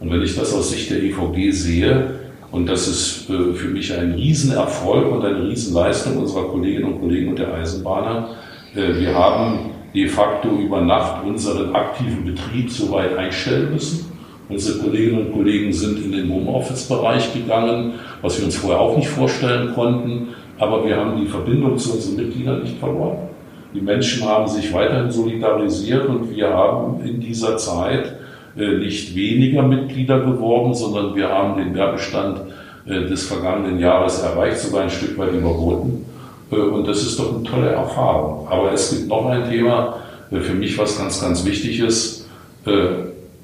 Und 0.00 0.10
wenn 0.10 0.22
ich 0.22 0.34
das 0.34 0.52
aus 0.52 0.70
Sicht 0.70 0.90
der 0.90 1.02
EVG 1.02 1.52
sehe, 1.52 2.18
und 2.50 2.66
das 2.66 2.88
ist 2.88 3.30
äh, 3.30 3.54
für 3.54 3.68
mich 3.68 3.96
ein 3.96 4.12
Riesenerfolg 4.12 5.10
und 5.10 5.24
eine 5.24 5.48
Riesenleistung 5.48 6.18
unserer 6.18 6.48
Kolleginnen 6.48 6.92
und 6.92 7.00
Kollegen 7.00 7.28
und 7.30 7.38
der 7.38 7.54
Eisenbahner, 7.54 8.30
wir 8.74 9.14
haben 9.14 9.70
de 9.94 10.08
facto 10.08 10.48
über 10.48 10.80
Nacht 10.80 11.24
unseren 11.24 11.74
aktiven 11.74 12.24
Betrieb 12.24 12.70
so 12.70 12.92
weit 12.92 13.16
einstellen 13.16 13.72
müssen. 13.72 14.10
Unsere 14.48 14.78
Kolleginnen 14.78 15.26
und 15.26 15.32
Kollegen 15.32 15.72
sind 15.72 16.02
in 16.04 16.12
den 16.12 16.30
Homeoffice-Bereich 16.30 17.32
gegangen, 17.32 17.94
was 18.20 18.38
wir 18.38 18.46
uns 18.46 18.56
vorher 18.56 18.80
auch 18.80 18.96
nicht 18.96 19.08
vorstellen 19.08 19.74
konnten. 19.74 20.28
Aber 20.58 20.84
wir 20.86 20.96
haben 20.96 21.20
die 21.20 21.26
Verbindung 21.26 21.78
zu 21.78 21.94
unseren 21.94 22.16
Mitgliedern 22.16 22.62
nicht 22.62 22.78
verloren. 22.78 23.28
Die 23.74 23.80
Menschen 23.80 24.26
haben 24.28 24.46
sich 24.46 24.72
weiterhin 24.72 25.10
solidarisiert 25.10 26.06
und 26.06 26.34
wir 26.34 26.50
haben 26.50 27.02
in 27.04 27.20
dieser 27.20 27.56
Zeit 27.56 28.14
äh, 28.56 28.76
nicht 28.76 29.14
weniger 29.14 29.62
Mitglieder 29.62 30.20
geworben, 30.20 30.74
sondern 30.74 31.14
wir 31.14 31.28
haben 31.30 31.56
den 31.56 31.74
Werbestand 31.74 32.40
äh, 32.84 33.08
des 33.08 33.26
vergangenen 33.26 33.78
Jahres 33.78 34.22
erreicht, 34.22 34.58
sogar 34.58 34.82
ein 34.82 34.90
Stück 34.90 35.16
weit 35.16 35.32
überboten. 35.32 36.04
Äh, 36.52 36.56
und 36.56 36.86
das 36.86 37.02
ist 37.02 37.18
doch 37.18 37.34
eine 37.34 37.42
tolle 37.42 37.70
Erfahrung. 37.70 38.46
Aber 38.48 38.72
es 38.72 38.90
gibt 38.90 39.08
noch 39.08 39.26
ein 39.26 39.48
Thema, 39.50 39.96
für 40.30 40.54
mich 40.54 40.78
was 40.78 40.96
ganz, 40.96 41.20
ganz 41.20 41.44
wichtig 41.44 41.80
ist. 41.80 42.26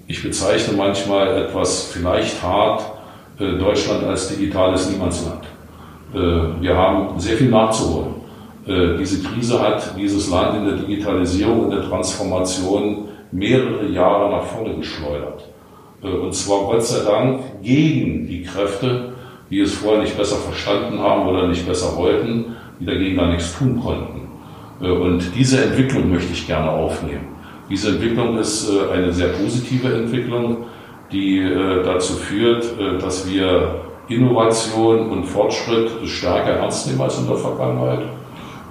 Ich 0.06 0.22
bezeichne 0.22 0.74
manchmal 0.74 1.42
etwas 1.42 1.90
vielleicht 1.92 2.42
hart 2.42 2.82
Deutschland 3.38 4.04
als 4.04 4.28
digitales 4.28 4.88
Niemandsland. 4.90 5.42
Wir 6.14 6.74
haben 6.74 7.20
sehr 7.20 7.36
viel 7.36 7.50
nachzuholen. 7.50 8.14
Diese 8.98 9.22
Krise 9.22 9.60
hat 9.60 9.94
dieses 9.98 10.30
Land 10.30 10.56
in 10.56 10.64
der 10.64 10.76
Digitalisierung, 10.76 11.64
in 11.64 11.72
der 11.72 11.82
Transformation 11.82 13.08
mehrere 13.32 13.86
Jahre 13.88 14.30
nach 14.30 14.44
vorne 14.44 14.74
geschleudert. 14.76 15.46
Und 16.00 16.34
zwar 16.34 16.72
Gott 16.72 16.84
sei 16.84 17.04
Dank 17.04 17.42
gegen 17.62 18.26
die 18.26 18.44
Kräfte, 18.44 19.12
die 19.50 19.60
es 19.60 19.74
vorher 19.74 20.00
nicht 20.00 20.16
besser 20.16 20.36
verstanden 20.36 21.00
haben 21.00 21.28
oder 21.28 21.48
nicht 21.48 21.66
besser 21.66 21.94
wollten, 21.98 22.56
die 22.80 22.86
dagegen 22.86 23.16
gar 23.16 23.28
nichts 23.28 23.56
tun 23.56 23.80
konnten. 23.82 24.28
Äh, 24.80 24.90
und 24.90 25.34
diese 25.36 25.64
Entwicklung 25.64 26.10
möchte 26.10 26.32
ich 26.32 26.46
gerne 26.46 26.70
aufnehmen. 26.70 27.36
Diese 27.70 27.90
Entwicklung 27.90 28.38
ist 28.38 28.70
äh, 28.70 28.92
eine 28.92 29.12
sehr 29.12 29.28
positive 29.28 29.92
Entwicklung, 29.92 30.58
die 31.12 31.38
äh, 31.38 31.82
dazu 31.84 32.14
führt, 32.14 32.64
dass 33.00 33.30
wir 33.30 33.76
Innovation 34.08 35.10
und 35.10 35.24
Fortschritt 35.24 35.90
stärker 36.04 36.50
ernst 36.50 36.86
nehmen 36.86 37.00
als 37.00 37.18
in 37.18 37.26
der 37.26 37.36
Vergangenheit. 37.36 38.00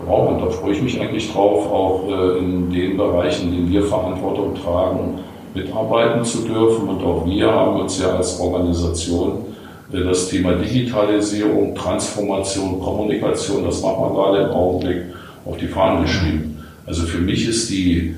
Ja, 0.05 0.13
und 0.13 0.41
da 0.41 0.49
freue 0.49 0.73
ich 0.73 0.81
mich 0.81 0.99
eigentlich 1.01 1.31
drauf, 1.31 1.71
auch 1.71 2.37
in 2.39 2.69
den 2.69 2.97
Bereichen, 2.97 3.49
in 3.49 3.55
denen 3.55 3.71
wir 3.71 3.83
Verantwortung 3.83 4.53
tragen, 4.53 5.19
mitarbeiten 5.55 6.23
zu 6.23 6.47
dürfen. 6.47 6.87
Und 6.87 7.03
auch 7.03 7.25
wir 7.25 7.51
haben 7.51 7.79
uns 7.79 7.99
ja 7.99 8.15
als 8.15 8.39
Organisation 8.39 9.45
das 9.91 10.29
Thema 10.29 10.53
Digitalisierung, 10.53 11.73
Transformation, 11.75 12.79
Kommunikation, 12.79 13.63
das 13.63 13.81
machen 13.81 14.01
wir 14.01 14.09
gerade 14.13 14.43
im 14.43 14.49
Augenblick 14.49 15.03
auf 15.45 15.57
die 15.57 15.67
Fahnen 15.67 16.03
geschrieben. 16.03 16.63
Also 16.85 17.03
für 17.03 17.19
mich 17.19 17.47
ist 17.47 17.69
die 17.69 18.15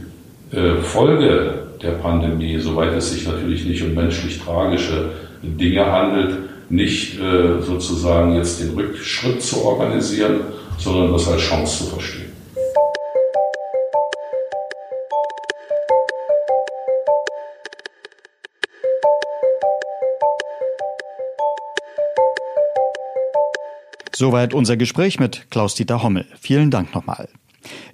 äh, 0.51 0.75
Folge 0.81 1.63
der 1.81 1.91
Pandemie, 1.91 2.57
soweit 2.59 2.93
es 2.93 3.11
sich 3.11 3.27
natürlich 3.27 3.65
nicht 3.65 3.83
um 3.83 3.93
menschlich 3.93 4.39
tragische 4.39 5.11
Dinge 5.43 5.85
handelt, 5.85 6.37
nicht 6.69 7.19
äh, 7.19 7.61
sozusagen 7.61 8.35
jetzt 8.35 8.61
den 8.61 8.71
Rückschritt 8.71 9.41
zu 9.41 9.63
organisieren, 9.63 10.41
sondern 10.77 11.11
das 11.11 11.27
als 11.27 11.41
Chance 11.41 11.85
zu 11.85 11.91
verstehen. 11.91 12.28
Soweit 24.19 24.53
unser 24.53 24.75
Gespräch 24.75 25.17
mit 25.17 25.49
Klaus-Dieter 25.49 26.03
Hommel. 26.03 26.25
Vielen 26.41 26.71
Dank 26.71 26.93
nochmal. 26.93 27.29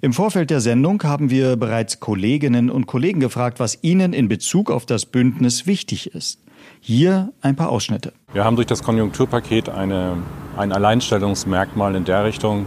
Im 0.00 0.12
Vorfeld 0.12 0.50
der 0.50 0.60
Sendung 0.60 1.00
haben 1.04 1.30
wir 1.30 1.54
bereits 1.54 2.00
Kolleginnen 2.00 2.68
und 2.68 2.86
Kollegen 2.86 3.20
gefragt, 3.20 3.60
was 3.60 3.78
ihnen 3.82 4.12
in 4.12 4.26
Bezug 4.26 4.72
auf 4.72 4.84
das 4.86 5.06
Bündnis 5.06 5.68
wichtig 5.68 6.12
ist. 6.16 6.40
Hier 6.80 7.32
ein 7.42 7.54
paar 7.54 7.68
Ausschnitte. 7.68 8.12
Wir 8.32 8.42
haben 8.42 8.56
durch 8.56 8.66
das 8.66 8.82
Konjunkturpaket 8.82 9.68
eine, 9.68 10.16
ein 10.56 10.72
Alleinstellungsmerkmal 10.72 11.94
in 11.94 12.04
der 12.04 12.24
Richtung, 12.24 12.66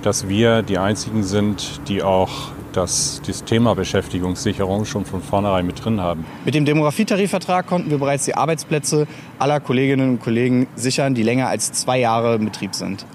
dass 0.00 0.30
wir 0.30 0.62
die 0.62 0.78
Einzigen 0.78 1.22
sind, 1.22 1.86
die 1.86 2.02
auch 2.02 2.50
das, 2.76 3.20
das 3.26 3.44
Thema 3.44 3.74
Beschäftigungssicherung 3.74 4.84
schon 4.84 5.04
von 5.04 5.22
vornherein 5.22 5.66
mit 5.66 5.84
drin 5.84 6.00
haben. 6.00 6.24
Mit 6.44 6.54
dem 6.54 6.64
Demografietarifvertrag 6.64 7.66
konnten 7.66 7.90
wir 7.90 7.98
bereits 7.98 8.24
die 8.24 8.34
Arbeitsplätze 8.34 9.06
aller 9.38 9.60
Kolleginnen 9.60 10.10
und 10.10 10.20
Kollegen 10.20 10.66
sichern, 10.76 11.14
die 11.14 11.22
länger 11.22 11.48
als 11.48 11.72
zwei 11.72 11.98
Jahre 11.98 12.36
im 12.36 12.44
Betrieb 12.44 12.74
sind. 12.74 13.06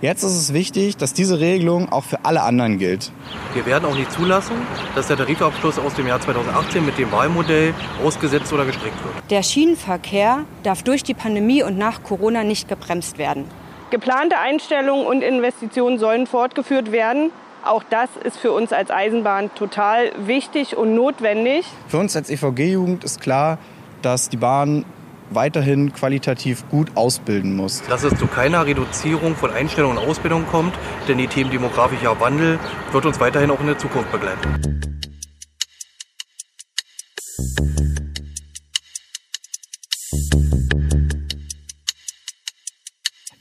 Jetzt 0.00 0.22
ist 0.22 0.36
es 0.36 0.52
wichtig, 0.52 0.98
dass 0.98 1.14
diese 1.14 1.40
Regelung 1.40 1.90
auch 1.90 2.04
für 2.04 2.26
alle 2.26 2.42
anderen 2.42 2.78
gilt. 2.78 3.10
Wir 3.54 3.64
werden 3.64 3.86
auch 3.86 3.94
nicht 3.96 4.12
zulassen, 4.12 4.54
dass 4.94 5.06
der 5.06 5.16
Tarifabschluss 5.16 5.78
aus 5.78 5.94
dem 5.94 6.06
Jahr 6.06 6.20
2018 6.20 6.84
mit 6.84 6.98
dem 6.98 7.10
Wahlmodell 7.10 7.72
ausgesetzt 8.04 8.52
oder 8.52 8.66
gestrickt 8.66 9.02
wird. 9.02 9.14
Der 9.30 9.42
Schienenverkehr 9.42 10.44
darf 10.62 10.82
durch 10.82 11.04
die 11.04 11.14
Pandemie 11.14 11.62
und 11.62 11.78
nach 11.78 12.02
Corona 12.02 12.44
nicht 12.44 12.68
gebremst 12.68 13.16
werden. 13.16 13.46
Geplante 13.90 14.36
Einstellungen 14.38 15.06
und 15.06 15.22
Investitionen 15.22 15.98
sollen 15.98 16.26
fortgeführt 16.26 16.92
werden. 16.92 17.30
Auch 17.64 17.82
das 17.88 18.10
ist 18.22 18.36
für 18.36 18.52
uns 18.52 18.74
als 18.74 18.90
Eisenbahn 18.90 19.50
total 19.54 20.12
wichtig 20.26 20.76
und 20.76 20.94
notwendig. 20.94 21.64
Für 21.88 21.96
uns 21.96 22.14
als 22.14 22.28
EVG-Jugend 22.28 23.04
ist 23.04 23.22
klar, 23.22 23.56
dass 24.02 24.28
die 24.28 24.36
Bahn 24.36 24.84
weiterhin 25.30 25.94
qualitativ 25.94 26.68
gut 26.68 26.88
ausbilden 26.94 27.56
muss. 27.56 27.82
Dass 27.88 28.02
es 28.02 28.18
zu 28.18 28.26
keiner 28.26 28.66
Reduzierung 28.66 29.34
von 29.34 29.50
Einstellung 29.50 29.92
und 29.92 29.98
Ausbildung 29.98 30.46
kommt, 30.46 30.74
denn 31.08 31.16
die 31.16 31.26
Themen 31.26 31.50
demografischer 31.50 32.20
Wandel 32.20 32.58
wird 32.92 33.06
uns 33.06 33.18
weiterhin 33.18 33.50
auch 33.50 33.60
in 33.60 33.68
der 33.68 33.78
Zukunft 33.78 34.12
begleiten. 34.12 34.74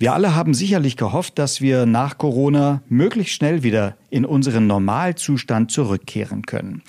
Wir 0.03 0.11
alle 0.11 0.35
haben 0.35 0.53
sicherlich 0.53 0.97
gehofft, 0.97 1.39
dass 1.39 1.61
wir 1.61 1.85
nach 1.85 2.17
Corona 2.17 2.81
möglichst 2.89 3.35
schnell 3.35 3.63
wieder 3.63 3.95
in 4.09 4.25
unseren 4.25 4.67
Normalzustand 4.67 5.71
zurückkehren 5.71 6.41
können. 6.41 6.81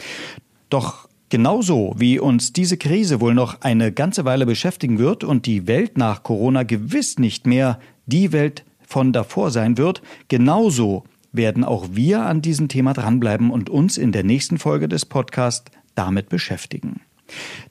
Doch 0.69 1.09
genauso 1.29 1.95
wie 1.97 2.19
uns 2.19 2.53
diese 2.53 2.77
Krise 2.77 3.21
wohl 3.21 3.35
noch 3.35 3.61
eine 3.61 3.93
ganze 3.93 4.25
Weile 4.25 4.47
beschäftigen 4.47 4.99
wird 4.99 5.23
und 5.23 5.47
die 5.47 5.69
Welt 5.69 5.97
nach 5.97 6.25
Corona 6.25 6.65
gewiss 6.65 7.21
nicht 7.21 7.47
mehr 7.47 7.79
die 8.07 8.33
Welt 8.33 8.65
von 8.85 9.13
davor 9.13 9.53
sein 9.53 9.79
wird, 9.79 10.03
genauso 10.27 11.05
werden 11.31 11.63
auch 11.63 11.91
wir 11.93 12.23
an 12.23 12.43
diesem 12.43 12.67
Thema 12.67 12.95
dranbleiben 12.95 13.53
und 13.53 13.71
uns 13.71 13.97
in 13.97 14.11
der 14.11 14.25
nächsten 14.25 14.59
Folge 14.59 14.89
des 14.89 15.07
Podcasts 15.07 15.71
damit 15.95 16.31
beschäftigen. 16.31 17.01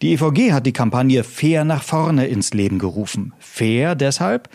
Die 0.01 0.13
EVG 0.13 0.53
hat 0.53 0.65
die 0.65 0.71
Kampagne 0.71 1.25
Fair 1.25 1.65
nach 1.65 1.83
vorne 1.83 2.27
ins 2.27 2.53
Leben 2.53 2.79
gerufen. 2.79 3.33
Fair 3.39 3.95
deshalb, 3.95 4.47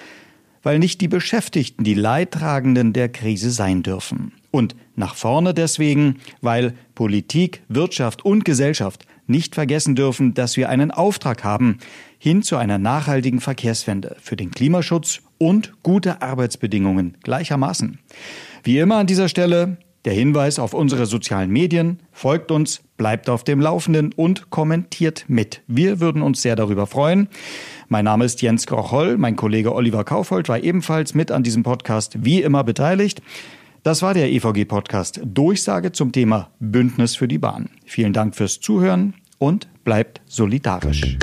weil 0.68 0.78
nicht 0.78 1.00
die 1.00 1.08
Beschäftigten 1.08 1.82
die 1.82 1.94
Leidtragenden 1.94 2.92
der 2.92 3.08
Krise 3.08 3.50
sein 3.50 3.82
dürfen. 3.82 4.32
Und 4.50 4.76
nach 4.96 5.14
vorne 5.14 5.54
deswegen, 5.54 6.16
weil 6.42 6.74
Politik, 6.94 7.62
Wirtschaft 7.68 8.22
und 8.22 8.44
Gesellschaft 8.44 9.06
nicht 9.26 9.54
vergessen 9.54 9.94
dürfen, 9.94 10.34
dass 10.34 10.58
wir 10.58 10.68
einen 10.68 10.90
Auftrag 10.90 11.42
haben 11.42 11.78
hin 12.18 12.42
zu 12.42 12.58
einer 12.58 12.76
nachhaltigen 12.76 13.40
Verkehrswende 13.40 14.16
für 14.20 14.36
den 14.36 14.50
Klimaschutz 14.50 15.22
und 15.38 15.72
gute 15.82 16.20
Arbeitsbedingungen 16.20 17.16
gleichermaßen. 17.22 17.98
Wie 18.62 18.78
immer 18.78 18.96
an 18.96 19.06
dieser 19.06 19.30
Stelle 19.30 19.78
der 20.04 20.12
Hinweis 20.12 20.58
auf 20.58 20.74
unsere 20.74 21.06
sozialen 21.06 21.50
Medien. 21.50 22.00
Folgt 22.12 22.50
uns, 22.50 22.82
bleibt 22.96 23.28
auf 23.28 23.44
dem 23.44 23.60
Laufenden 23.60 24.12
und 24.12 24.50
kommentiert 24.50 25.24
mit. 25.28 25.62
Wir 25.66 26.00
würden 26.00 26.22
uns 26.22 26.40
sehr 26.40 26.56
darüber 26.56 26.86
freuen. 26.86 27.28
Mein 27.90 28.04
Name 28.04 28.26
ist 28.26 28.42
Jens 28.42 28.66
Grocholl. 28.66 29.16
Mein 29.16 29.34
Kollege 29.34 29.74
Oliver 29.74 30.04
Kaufhold 30.04 30.50
war 30.50 30.62
ebenfalls 30.62 31.14
mit 31.14 31.30
an 31.30 31.42
diesem 31.42 31.62
Podcast 31.62 32.22
wie 32.22 32.42
immer 32.42 32.62
beteiligt. 32.62 33.22
Das 33.82 34.02
war 34.02 34.12
der 34.12 34.30
EVG-Podcast 34.30 35.22
Durchsage 35.24 35.92
zum 35.92 36.12
Thema 36.12 36.50
Bündnis 36.60 37.16
für 37.16 37.28
die 37.28 37.38
Bahn. 37.38 37.70
Vielen 37.86 38.12
Dank 38.12 38.36
fürs 38.36 38.60
Zuhören 38.60 39.14
und 39.38 39.68
bleibt 39.84 40.20
solidarisch. 40.26 41.16